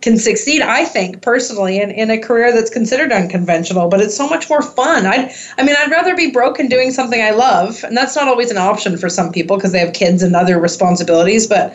[0.00, 4.28] can succeed, I think, personally, in, in a career that's considered unconventional, but it's so
[4.28, 5.06] much more fun.
[5.06, 8.28] i I mean, I'd rather be broke and doing something I love, and that's not
[8.28, 11.74] always an option for some people because they have kids and other responsibilities, but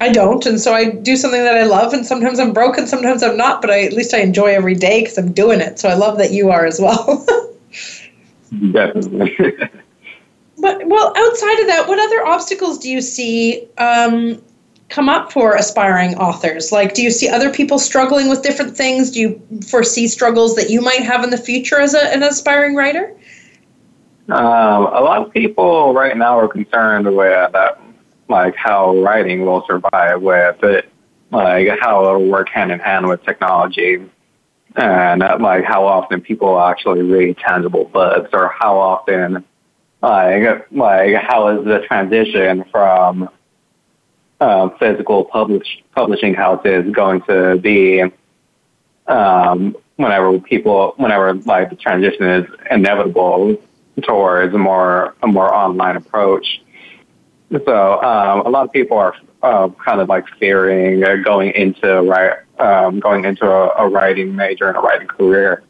[0.00, 2.88] I don't, and so I do something that I love, and sometimes I'm broke and
[2.88, 5.78] sometimes I'm not, but I, at least I enjoy every day because I'm doing it,
[5.78, 7.24] so I love that you are as well.
[8.72, 9.36] Definitely.
[10.58, 14.42] but, well, outside of that, what other obstacles do you see um,
[14.88, 16.72] come up for aspiring authors?
[16.72, 19.10] Like, do you see other people struggling with different things?
[19.10, 22.74] Do you foresee struggles that you might have in the future as a, an aspiring
[22.74, 23.14] writer?
[24.28, 27.74] Um, a lot of people right now are concerned with uh,
[28.28, 30.90] like how writing will survive with it,
[31.30, 34.02] like how it'll work hand in hand with technology,
[34.76, 39.44] and uh, like how often people actually read tangible books, or how often
[40.00, 43.28] like like how is the transition from
[44.40, 48.02] um, physical publish, publishing houses going to be
[49.06, 53.56] um, whenever people, whenever like the transition is inevitable
[54.02, 56.62] towards a more a more online approach.
[57.50, 62.02] So um, a lot of people are uh, kind of like fearing uh, going into
[62.02, 65.62] right um, going into a, a writing major and a writing career.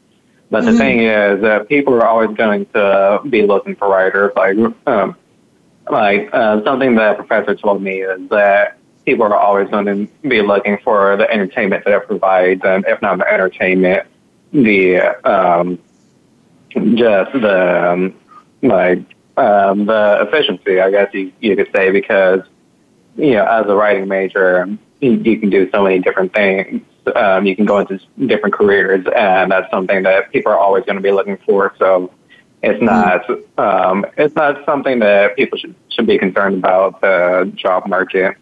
[0.51, 0.73] But mm-hmm.
[0.73, 4.33] the thing is that people are always going to be looking for writers.
[4.37, 4.57] Like,
[4.87, 5.17] um,
[5.91, 10.41] like uh, something that professor told me is that people are always going to be
[10.43, 14.07] looking for the entertainment that it provides, and if not the entertainment,
[14.53, 15.79] the um,
[16.71, 18.15] just the um,
[18.63, 19.01] like
[19.37, 22.41] um, the efficiency, I guess you you could say, because
[23.17, 24.67] you know, as a writing major,
[25.01, 26.83] you, you can do so many different things.
[27.15, 30.97] Um, you can go into different careers, and that's something that people are always going
[30.97, 31.75] to be looking for.
[31.79, 32.11] So
[32.65, 37.87] it's not um, it's not something that people should should be concerned about the job
[37.87, 38.37] market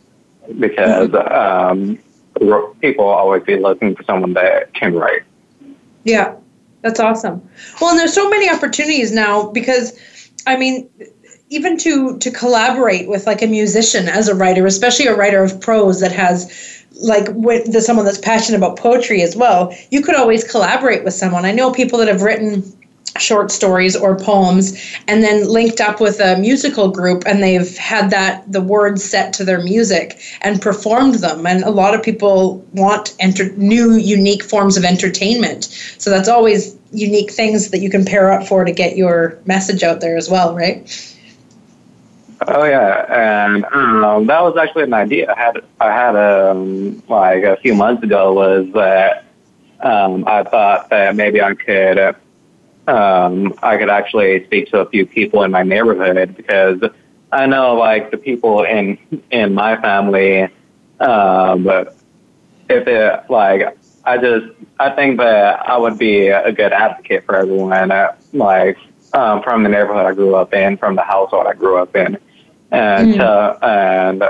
[0.59, 1.99] because um,
[2.81, 5.23] people always be looking for someone that can write.
[6.05, 6.37] Yeah,
[6.83, 7.49] that's awesome.
[7.81, 9.99] Well, and there's so many opportunities now because,
[10.47, 10.89] I mean,
[11.51, 15.61] even to to collaborate with like a musician as a writer, especially a writer of
[15.61, 20.15] prose that has like with the, someone that's passionate about poetry as well, you could
[20.15, 21.45] always collaborate with someone.
[21.45, 22.63] I know people that have written
[23.19, 24.73] short stories or poems
[25.07, 29.35] and then linked up with a musical group and they've had that the words set
[29.35, 34.43] to their music and performed them and a lot of people want enter- new unique
[34.43, 35.65] forms of entertainment
[35.99, 39.83] so that's always unique things that you can pair up for to get your message
[39.83, 41.09] out there as well right
[42.49, 45.65] Oh yeah, and um, that was actually an idea I had.
[45.81, 49.27] I had um, like a few months ago was that
[49.79, 52.17] um, I thought that maybe I could
[52.93, 56.79] um, I could actually speak to a few people in my neighborhood because
[57.33, 58.99] I know like the people in
[59.31, 60.49] in my family,
[61.01, 61.97] um, but
[62.69, 64.47] if it like I just
[64.79, 67.91] I think that I would be a good advocate for everyone.
[67.91, 68.77] Uh, like
[69.15, 72.19] um, from the neighborhood I grew up in, from the household I grew up in,
[72.73, 73.63] and mm.
[73.63, 74.23] and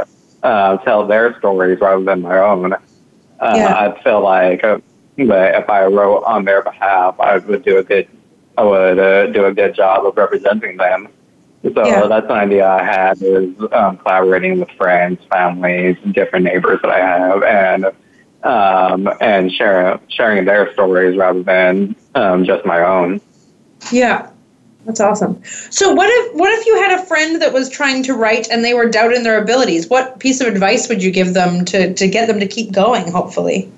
[0.45, 2.75] uh, tell their stories rather than my own.
[2.75, 2.79] Uh,
[3.57, 3.75] yeah.
[3.75, 4.79] I feel like uh,
[5.17, 8.07] that if I wrote on their behalf, I would do a good
[8.57, 11.09] I would uh, do a good job of representing them.
[11.63, 12.07] So yeah.
[12.09, 16.99] that's an idea I had is um, collaborating with friends, families, different neighbors that I
[16.99, 17.87] have, and
[18.43, 23.21] um, and sharing sharing their stories rather than um, just my own.
[23.93, 24.31] Yeah,
[24.85, 25.41] that's awesome.
[25.71, 28.65] So what if what if you had a friend that was trying to write and
[28.65, 29.89] they were doubting their abilities?
[29.89, 33.11] What piece of advice would you give them to to get them to keep going?
[33.13, 33.71] Hopefully.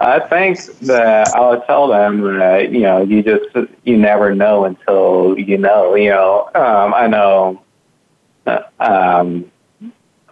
[0.00, 4.64] I think that I would tell them that you know you just you never know
[4.64, 5.94] until you know.
[5.94, 7.62] You know, um, I know.
[8.46, 9.50] Uh, um,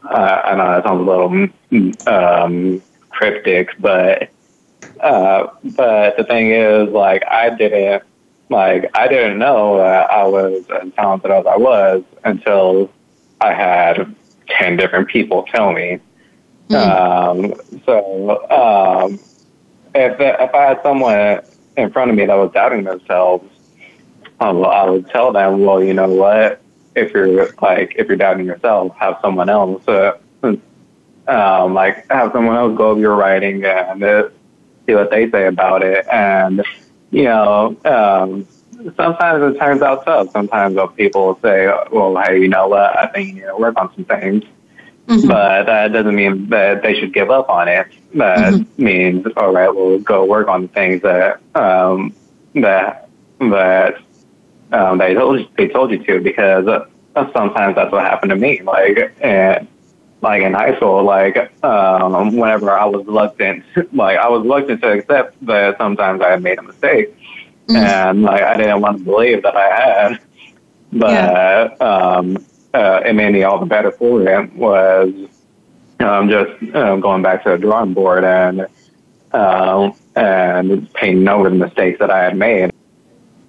[0.04, 4.30] uh, I know that sounds a little um, cryptic, but
[5.00, 8.02] uh, but the thing is, like, I didn't
[8.48, 12.90] like I didn't know that I was as talented as I was until
[13.42, 14.14] I had
[14.48, 15.98] ten different people tell me.
[16.70, 16.76] Mm.
[16.76, 19.18] Um, so um,
[19.94, 21.40] if if I had someone
[21.76, 23.48] in front of me that was doubting themselves,
[24.40, 26.60] um, I would tell them, well, you know what?
[26.94, 29.86] If you're like if you're doubting yourself, have someone else.
[29.86, 30.18] Uh,
[31.28, 34.28] um, like have someone else go over your writing and uh,
[34.86, 36.06] see what they say about it.
[36.10, 36.64] And
[37.10, 38.46] you know, um,
[38.96, 40.30] sometimes it turns out tough.
[40.32, 42.96] Sometimes people say, well, hey, you know what?
[42.96, 44.44] I think you need to work on some things.
[45.08, 45.26] Mm-hmm.
[45.26, 47.88] But that doesn't mean that they should give up on it.
[48.14, 48.84] That mm-hmm.
[48.84, 52.14] means, all right, we'll go work on things that um,
[52.54, 53.08] that
[53.40, 54.02] that
[54.70, 58.36] um, they told you, they told you to because uh, sometimes that's what happened to
[58.36, 58.60] me.
[58.60, 59.66] Like and
[60.20, 64.92] like in high school, like um, whenever I was reluctant, like I was reluctant to
[64.92, 67.16] accept that sometimes I had made a mistake,
[67.66, 67.76] mm-hmm.
[67.76, 70.20] and like I didn't want to believe that I had.
[70.92, 71.74] But yeah.
[71.80, 72.36] um,
[72.74, 75.12] uh, it made me all the better for it was
[76.00, 78.66] um, just um, going back to the drawing board and
[79.32, 82.70] uh, and painting over the mistakes that I had made.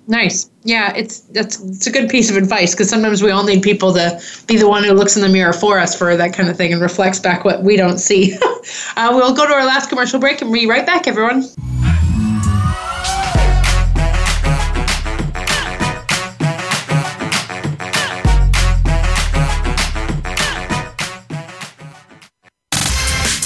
[0.08, 0.50] Nice.
[0.64, 3.94] Yeah, it's that's it's a good piece of advice because sometimes we all need people
[3.94, 6.58] to be the one who looks in the mirror for us for that kind of
[6.58, 8.36] thing and reflects back what we don't see.
[8.98, 11.44] uh, we'll go to our last commercial break and be right back, everyone.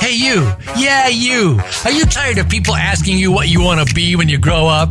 [0.00, 0.52] Hey, you.
[0.76, 1.60] Yeah, you.
[1.84, 4.66] Are you tired of people asking you what you want to be when you grow
[4.66, 4.88] up?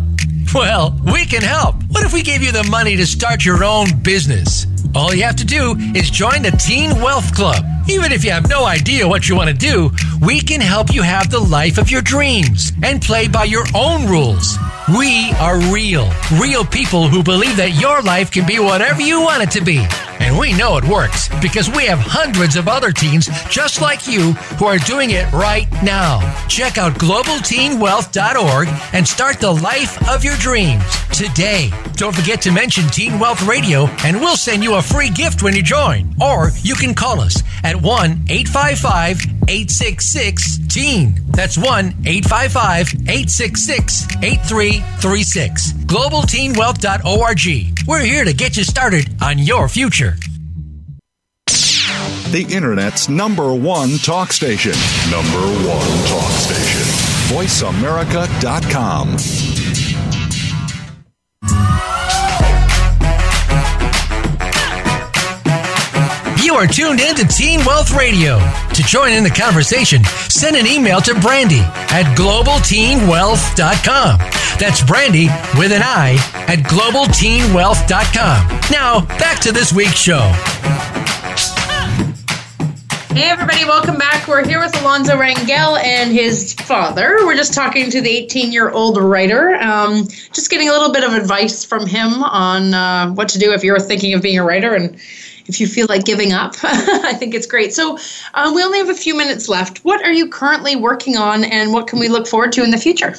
[0.53, 1.75] Well, we can help.
[1.89, 4.67] What if we gave you the money to start your own business?
[4.95, 7.63] All you have to do is join the Teen Wealth Club.
[7.89, 9.91] Even if you have no idea what you want to do,
[10.21, 14.07] we can help you have the life of your dreams and play by your own
[14.07, 14.57] rules.
[14.97, 19.43] We are real, real people who believe that your life can be whatever you want
[19.43, 19.85] it to be.
[20.27, 24.33] And we know it works because we have hundreds of other teens just like you
[24.59, 26.19] who are doing it right now.
[26.49, 31.71] Check out globalteenwealth.org and start the life of your dreams today.
[31.93, 35.55] Don't forget to mention Teen Wealth Radio and we'll send you a free gift when
[35.55, 36.13] you join.
[36.21, 41.15] Or you can call us at 1 855 866 TEEN.
[41.29, 41.65] That's 1
[42.05, 45.73] 855 866 8336.
[45.73, 47.87] GlobalTeenWealth.org.
[47.87, 50.15] We're here to get you started on your future.
[52.31, 54.73] The Internet's number one talk station.
[55.09, 56.81] Number one talk station.
[57.33, 59.17] VoiceAmerica.com.
[66.47, 68.39] You are tuned in to Teen Wealth Radio.
[68.73, 74.17] To join in the conversation, send an email to Brandy at globalteenwealth.com.
[74.57, 75.27] That's Brandy
[75.57, 76.13] with an I
[76.47, 78.61] at globalteenwealth.com.
[78.71, 80.31] Now, back to this week's show.
[83.13, 84.25] Hey, everybody, welcome back.
[84.25, 87.17] We're here with Alonzo Rangel and his father.
[87.25, 91.03] We're just talking to the 18 year old writer, um, just getting a little bit
[91.03, 94.45] of advice from him on uh, what to do if you're thinking of being a
[94.45, 94.97] writer and
[95.47, 96.55] if you feel like giving up.
[96.63, 97.73] I think it's great.
[97.73, 97.97] So,
[98.33, 99.79] um, we only have a few minutes left.
[99.79, 102.77] What are you currently working on, and what can we look forward to in the
[102.77, 103.15] future?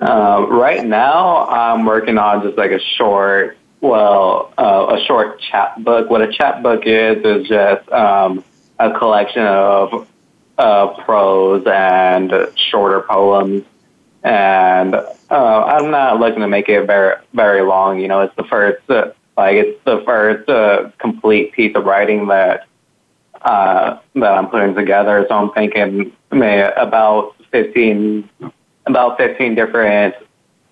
[0.00, 6.08] Uh, right now, I'm working on just like a short, well, uh, a short chapbook.
[6.08, 8.42] What a chapbook is is just um,
[8.78, 10.08] a collection of
[10.56, 13.64] uh, prose and shorter poems.
[14.22, 18.00] And uh, I'm not looking to make it very very long.
[18.00, 22.26] You know, it's the first uh, like it's the first uh, complete piece of writing
[22.28, 22.66] that
[23.42, 25.24] uh, that I'm putting together.
[25.28, 28.28] So I'm thinking about 15
[28.86, 30.14] about 15 different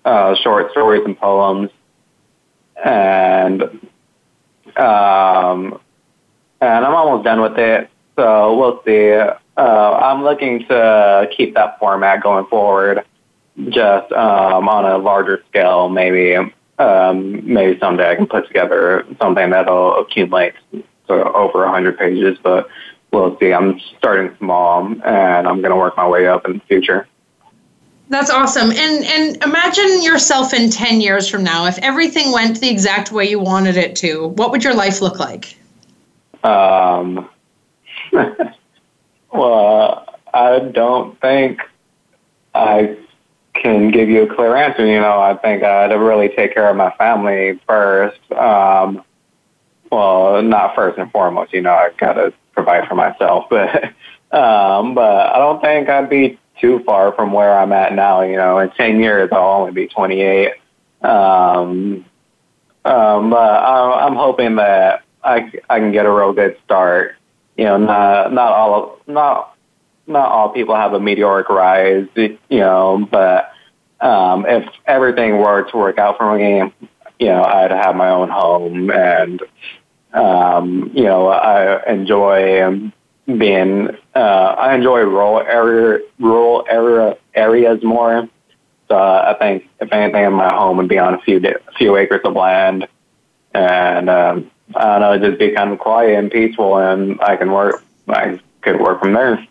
[0.05, 1.69] uh, short stories and poems,
[2.83, 3.63] and
[4.77, 5.79] um,
[6.61, 7.89] and I'm almost done with it.
[8.15, 9.11] So we'll see.
[9.11, 13.03] Uh, I'm looking to keep that format going forward,
[13.69, 15.89] just um, on a larger scale.
[15.89, 16.37] Maybe,
[16.79, 22.37] um, maybe someday I can put together something that'll accumulate to over 100 pages.
[22.41, 22.69] But
[23.11, 23.53] we'll see.
[23.53, 27.07] I'm starting small, and I'm going to work my way up in the future.
[28.09, 28.71] That's awesome.
[28.71, 31.67] And and imagine yourself in 10 years from now.
[31.67, 35.19] If everything went the exact way you wanted it to, what would your life look
[35.19, 35.55] like?
[36.43, 37.29] Um,
[39.31, 41.61] well, I don't think
[42.55, 42.97] I
[43.61, 44.85] can give you a clear answer.
[44.85, 48.19] You know, I think I'd really take care of my family first.
[48.31, 49.03] Um,
[49.91, 51.53] well, not first and foremost.
[51.53, 53.85] You know, I gotta provide for myself, but
[54.31, 58.21] um, but I don't think I'd be too far from where I'm at now.
[58.21, 60.51] You know, in ten years I'll only be 28.
[61.01, 62.05] Um,
[62.85, 67.15] um, but I'm hoping that I, I can get a real good start.
[67.57, 69.55] You know, not not all of, not
[70.09, 72.07] not all people have a meteoric rise.
[72.15, 73.51] You know, but
[74.01, 76.73] um, if everything were to work out for me,
[77.19, 79.41] you know, I'd have my own home, and
[80.13, 82.91] um, you know, I enjoy
[83.25, 83.89] being.
[84.15, 88.27] Uh, I enjoy rural area rural area areas more.
[88.87, 92.21] So I think if anything, my home would be on a few a few acres
[92.23, 92.87] of land,
[93.53, 97.51] and um, I don't know, just be kind of quiet and peaceful, and I can
[97.51, 97.83] work.
[98.07, 99.45] I could work from there.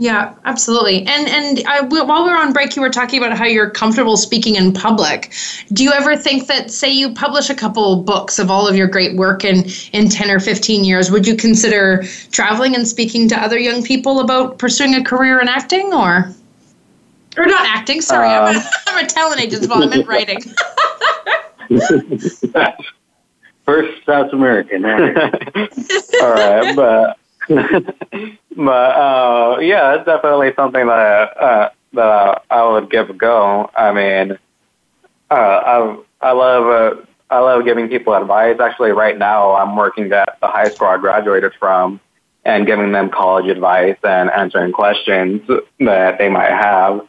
[0.00, 1.04] Yeah, absolutely.
[1.06, 4.16] And and I, while we were on break, you were talking about how you're comfortable
[4.16, 5.32] speaking in public.
[5.72, 8.86] Do you ever think that, say, you publish a couple books of all of your
[8.86, 13.36] great work in in ten or fifteen years, would you consider traveling and speaking to
[13.36, 16.32] other young people about pursuing a career in acting, or
[17.36, 18.00] or not acting?
[18.00, 18.64] Sorry, I'm, a, um.
[18.86, 20.38] I'm a talent agent, but I meant writing.
[23.66, 24.84] First South American.
[24.86, 27.18] All right, but
[28.56, 33.70] but uh, yeah, it's definitely something that uh, that I, I would give a go.
[33.76, 34.38] I mean,
[35.30, 38.58] uh, I I love uh, I love giving people advice.
[38.60, 42.00] Actually, right now I'm working at the high school I graduated from,
[42.44, 45.42] and giving them college advice and answering questions
[45.80, 47.06] that they might have.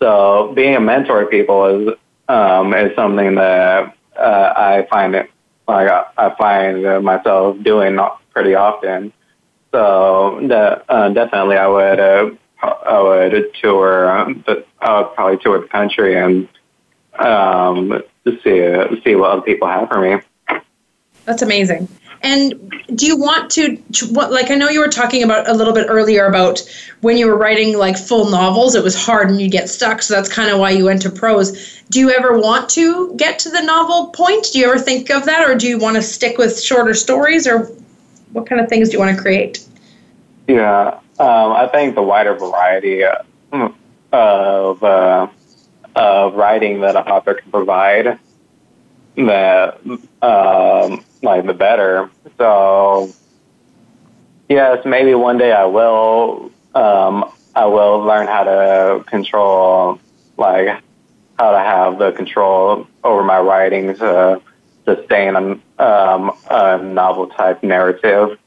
[0.00, 1.94] So being a mentor to people is
[2.28, 5.30] um, is something that uh, I find it
[5.68, 7.98] like I find myself doing
[8.32, 9.12] pretty often.
[9.72, 12.30] So the, uh, definitely, I would uh,
[12.62, 16.46] I would tour, um, but I would probably tour the country and
[17.18, 20.20] um, see see what other people have for me.
[21.24, 21.88] That's amazing.
[22.24, 23.76] And do you want to,
[24.10, 26.62] what, like, I know you were talking about a little bit earlier about
[27.00, 30.02] when you were writing like full novels, it was hard and you'd get stuck.
[30.02, 31.82] So that's kind of why you went to prose.
[31.90, 34.46] Do you ever want to get to the novel point?
[34.52, 35.48] Do you ever think of that?
[35.48, 37.48] Or do you want to stick with shorter stories?
[37.48, 37.68] Or
[38.32, 39.66] what kind of things do you want to create?
[40.48, 43.68] Yeah, um, I think the wider variety uh,
[44.12, 45.28] of, uh,
[45.94, 48.18] of writing that an author can provide
[49.16, 49.80] that
[50.22, 52.10] um, like the better.
[52.38, 53.12] So
[54.48, 56.50] yes, maybe one day I will.
[56.74, 60.00] Um, I will learn how to control,
[60.38, 60.82] like
[61.38, 64.40] how to have the control over my writing to
[64.84, 68.38] sustain a, um, a novel type narrative.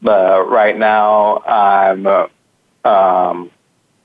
[0.00, 2.06] But right now, I'm
[2.84, 3.50] um,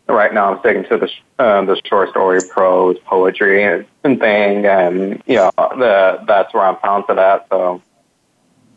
[0.07, 1.09] right now I'm sticking to the
[1.43, 6.63] uh, the short story, prose, poetry, and, and thing, and you know the that's where
[6.63, 7.47] I'm founded at.
[7.49, 7.81] So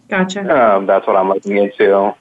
[0.08, 0.74] Gotcha.
[0.76, 2.14] Um, that's what I'm looking into.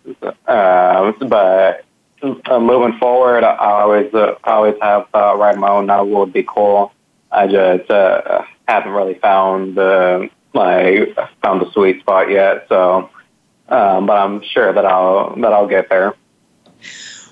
[0.48, 1.86] Uh, but
[2.22, 6.44] uh, moving forward, I always uh, always have uh, write my own novel would be
[6.44, 6.92] cool.
[7.32, 12.66] I just uh, haven't really found the like found the sweet spot yet.
[12.70, 13.10] So,
[13.70, 16.16] um, but I'm sure that I'll that I'll get there.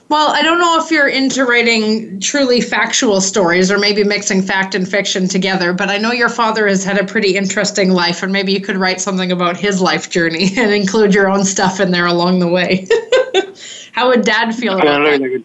[0.10, 4.76] Well, I don't know if you're into writing truly factual stories or maybe mixing fact
[4.76, 8.32] and fiction together, but I know your father has had a pretty interesting life, and
[8.32, 11.90] maybe you could write something about his life journey and include your own stuff in
[11.90, 12.88] there along the way.
[13.94, 15.22] How would Dad feel it's about that?
[15.22, 15.44] Like a,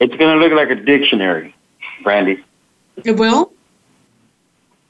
[0.00, 1.54] it's going to look like a dictionary,
[2.02, 2.42] Brandy.
[3.04, 3.52] It will?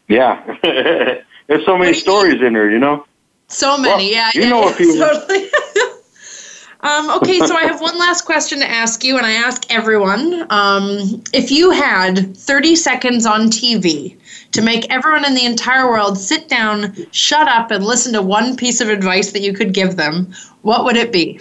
[0.09, 0.43] Yeah.
[1.47, 3.05] There's so many stories in there, you know?
[3.49, 4.31] So many, Well, yeah.
[4.35, 4.99] you yeah, know yeah, a few.
[4.99, 5.45] Totally.
[6.81, 10.47] um, okay, so I have one last question to ask you, and I ask everyone.
[10.51, 14.17] Um, if you had 30 seconds on TV
[14.53, 18.57] to make everyone in the entire world sit down, shut up, and listen to one
[18.57, 20.33] piece of advice that you could give them,
[20.63, 21.41] what would it be?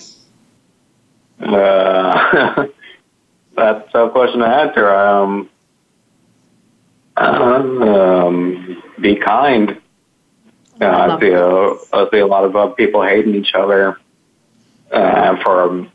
[1.39, 2.67] Uh,
[3.55, 4.93] that's a question to answer.
[4.93, 5.49] Um,
[7.17, 9.81] um, be kind.
[10.81, 13.97] Uh, I see a, I see a lot of uh, people hating each other
[14.91, 15.87] uh, for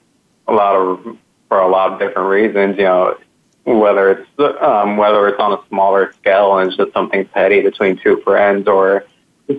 [0.49, 1.19] a lot of
[1.49, 2.79] for a lot of different reasons.
[2.79, 3.17] You know,
[3.65, 7.99] whether it's um, whether it's on a smaller scale and it's just something petty between
[7.99, 9.05] two friends or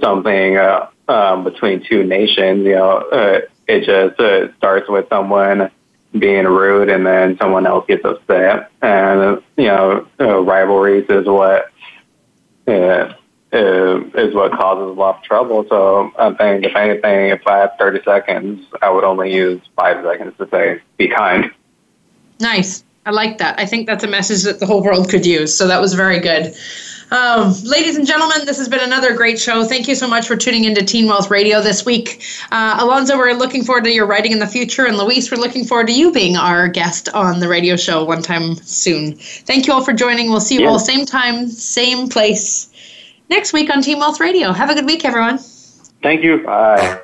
[0.02, 2.66] something uh, um, between two nations.
[2.66, 5.70] You know, uh, it just uh, starts with someone
[6.18, 11.70] being rude and then someone else gets upset, and you know, uh, rivalries is what.
[12.68, 13.14] Uh, uh,
[13.54, 15.66] is what causes a lot of trouble.
[15.68, 20.04] So I think, if anything, if I had 30 seconds, I would only use five
[20.04, 21.52] seconds to say, be kind.
[22.40, 22.84] Nice.
[23.06, 23.60] I like that.
[23.60, 25.54] I think that's a message that the whole world could use.
[25.54, 26.56] So that was very good.
[27.10, 29.66] Um, ladies and gentlemen, this has been another great show.
[29.66, 32.24] Thank you so much for tuning into Teen Wealth Radio this week.
[32.52, 34.86] Uh, Alonzo, we're looking forward to your writing in the future.
[34.86, 38.22] And Luis, we're looking forward to you being our guest on the radio show one
[38.22, 39.18] time soon.
[39.18, 40.30] Thank you all for joining.
[40.30, 42.71] We'll see you all same time, same place
[43.32, 44.52] next week on Teen Wealth Radio.
[44.52, 45.40] Have a good week, everyone.
[46.04, 46.44] Thank you.
[46.44, 47.00] Bye.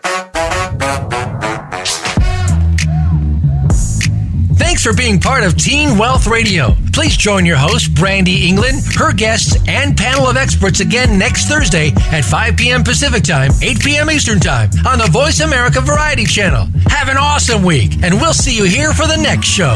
[4.57, 6.75] Thanks for being part of Teen Wealth Radio.
[6.93, 11.91] Please join your host, Brandy England, her guests, and panel of experts again next Thursday
[12.11, 12.84] at 5 p.m.
[12.84, 14.11] Pacific Time, 8 p.m.
[14.11, 16.67] Eastern Time on the Voice America Variety Channel.
[16.88, 19.73] Have an awesome week, and we'll see you here for the next show.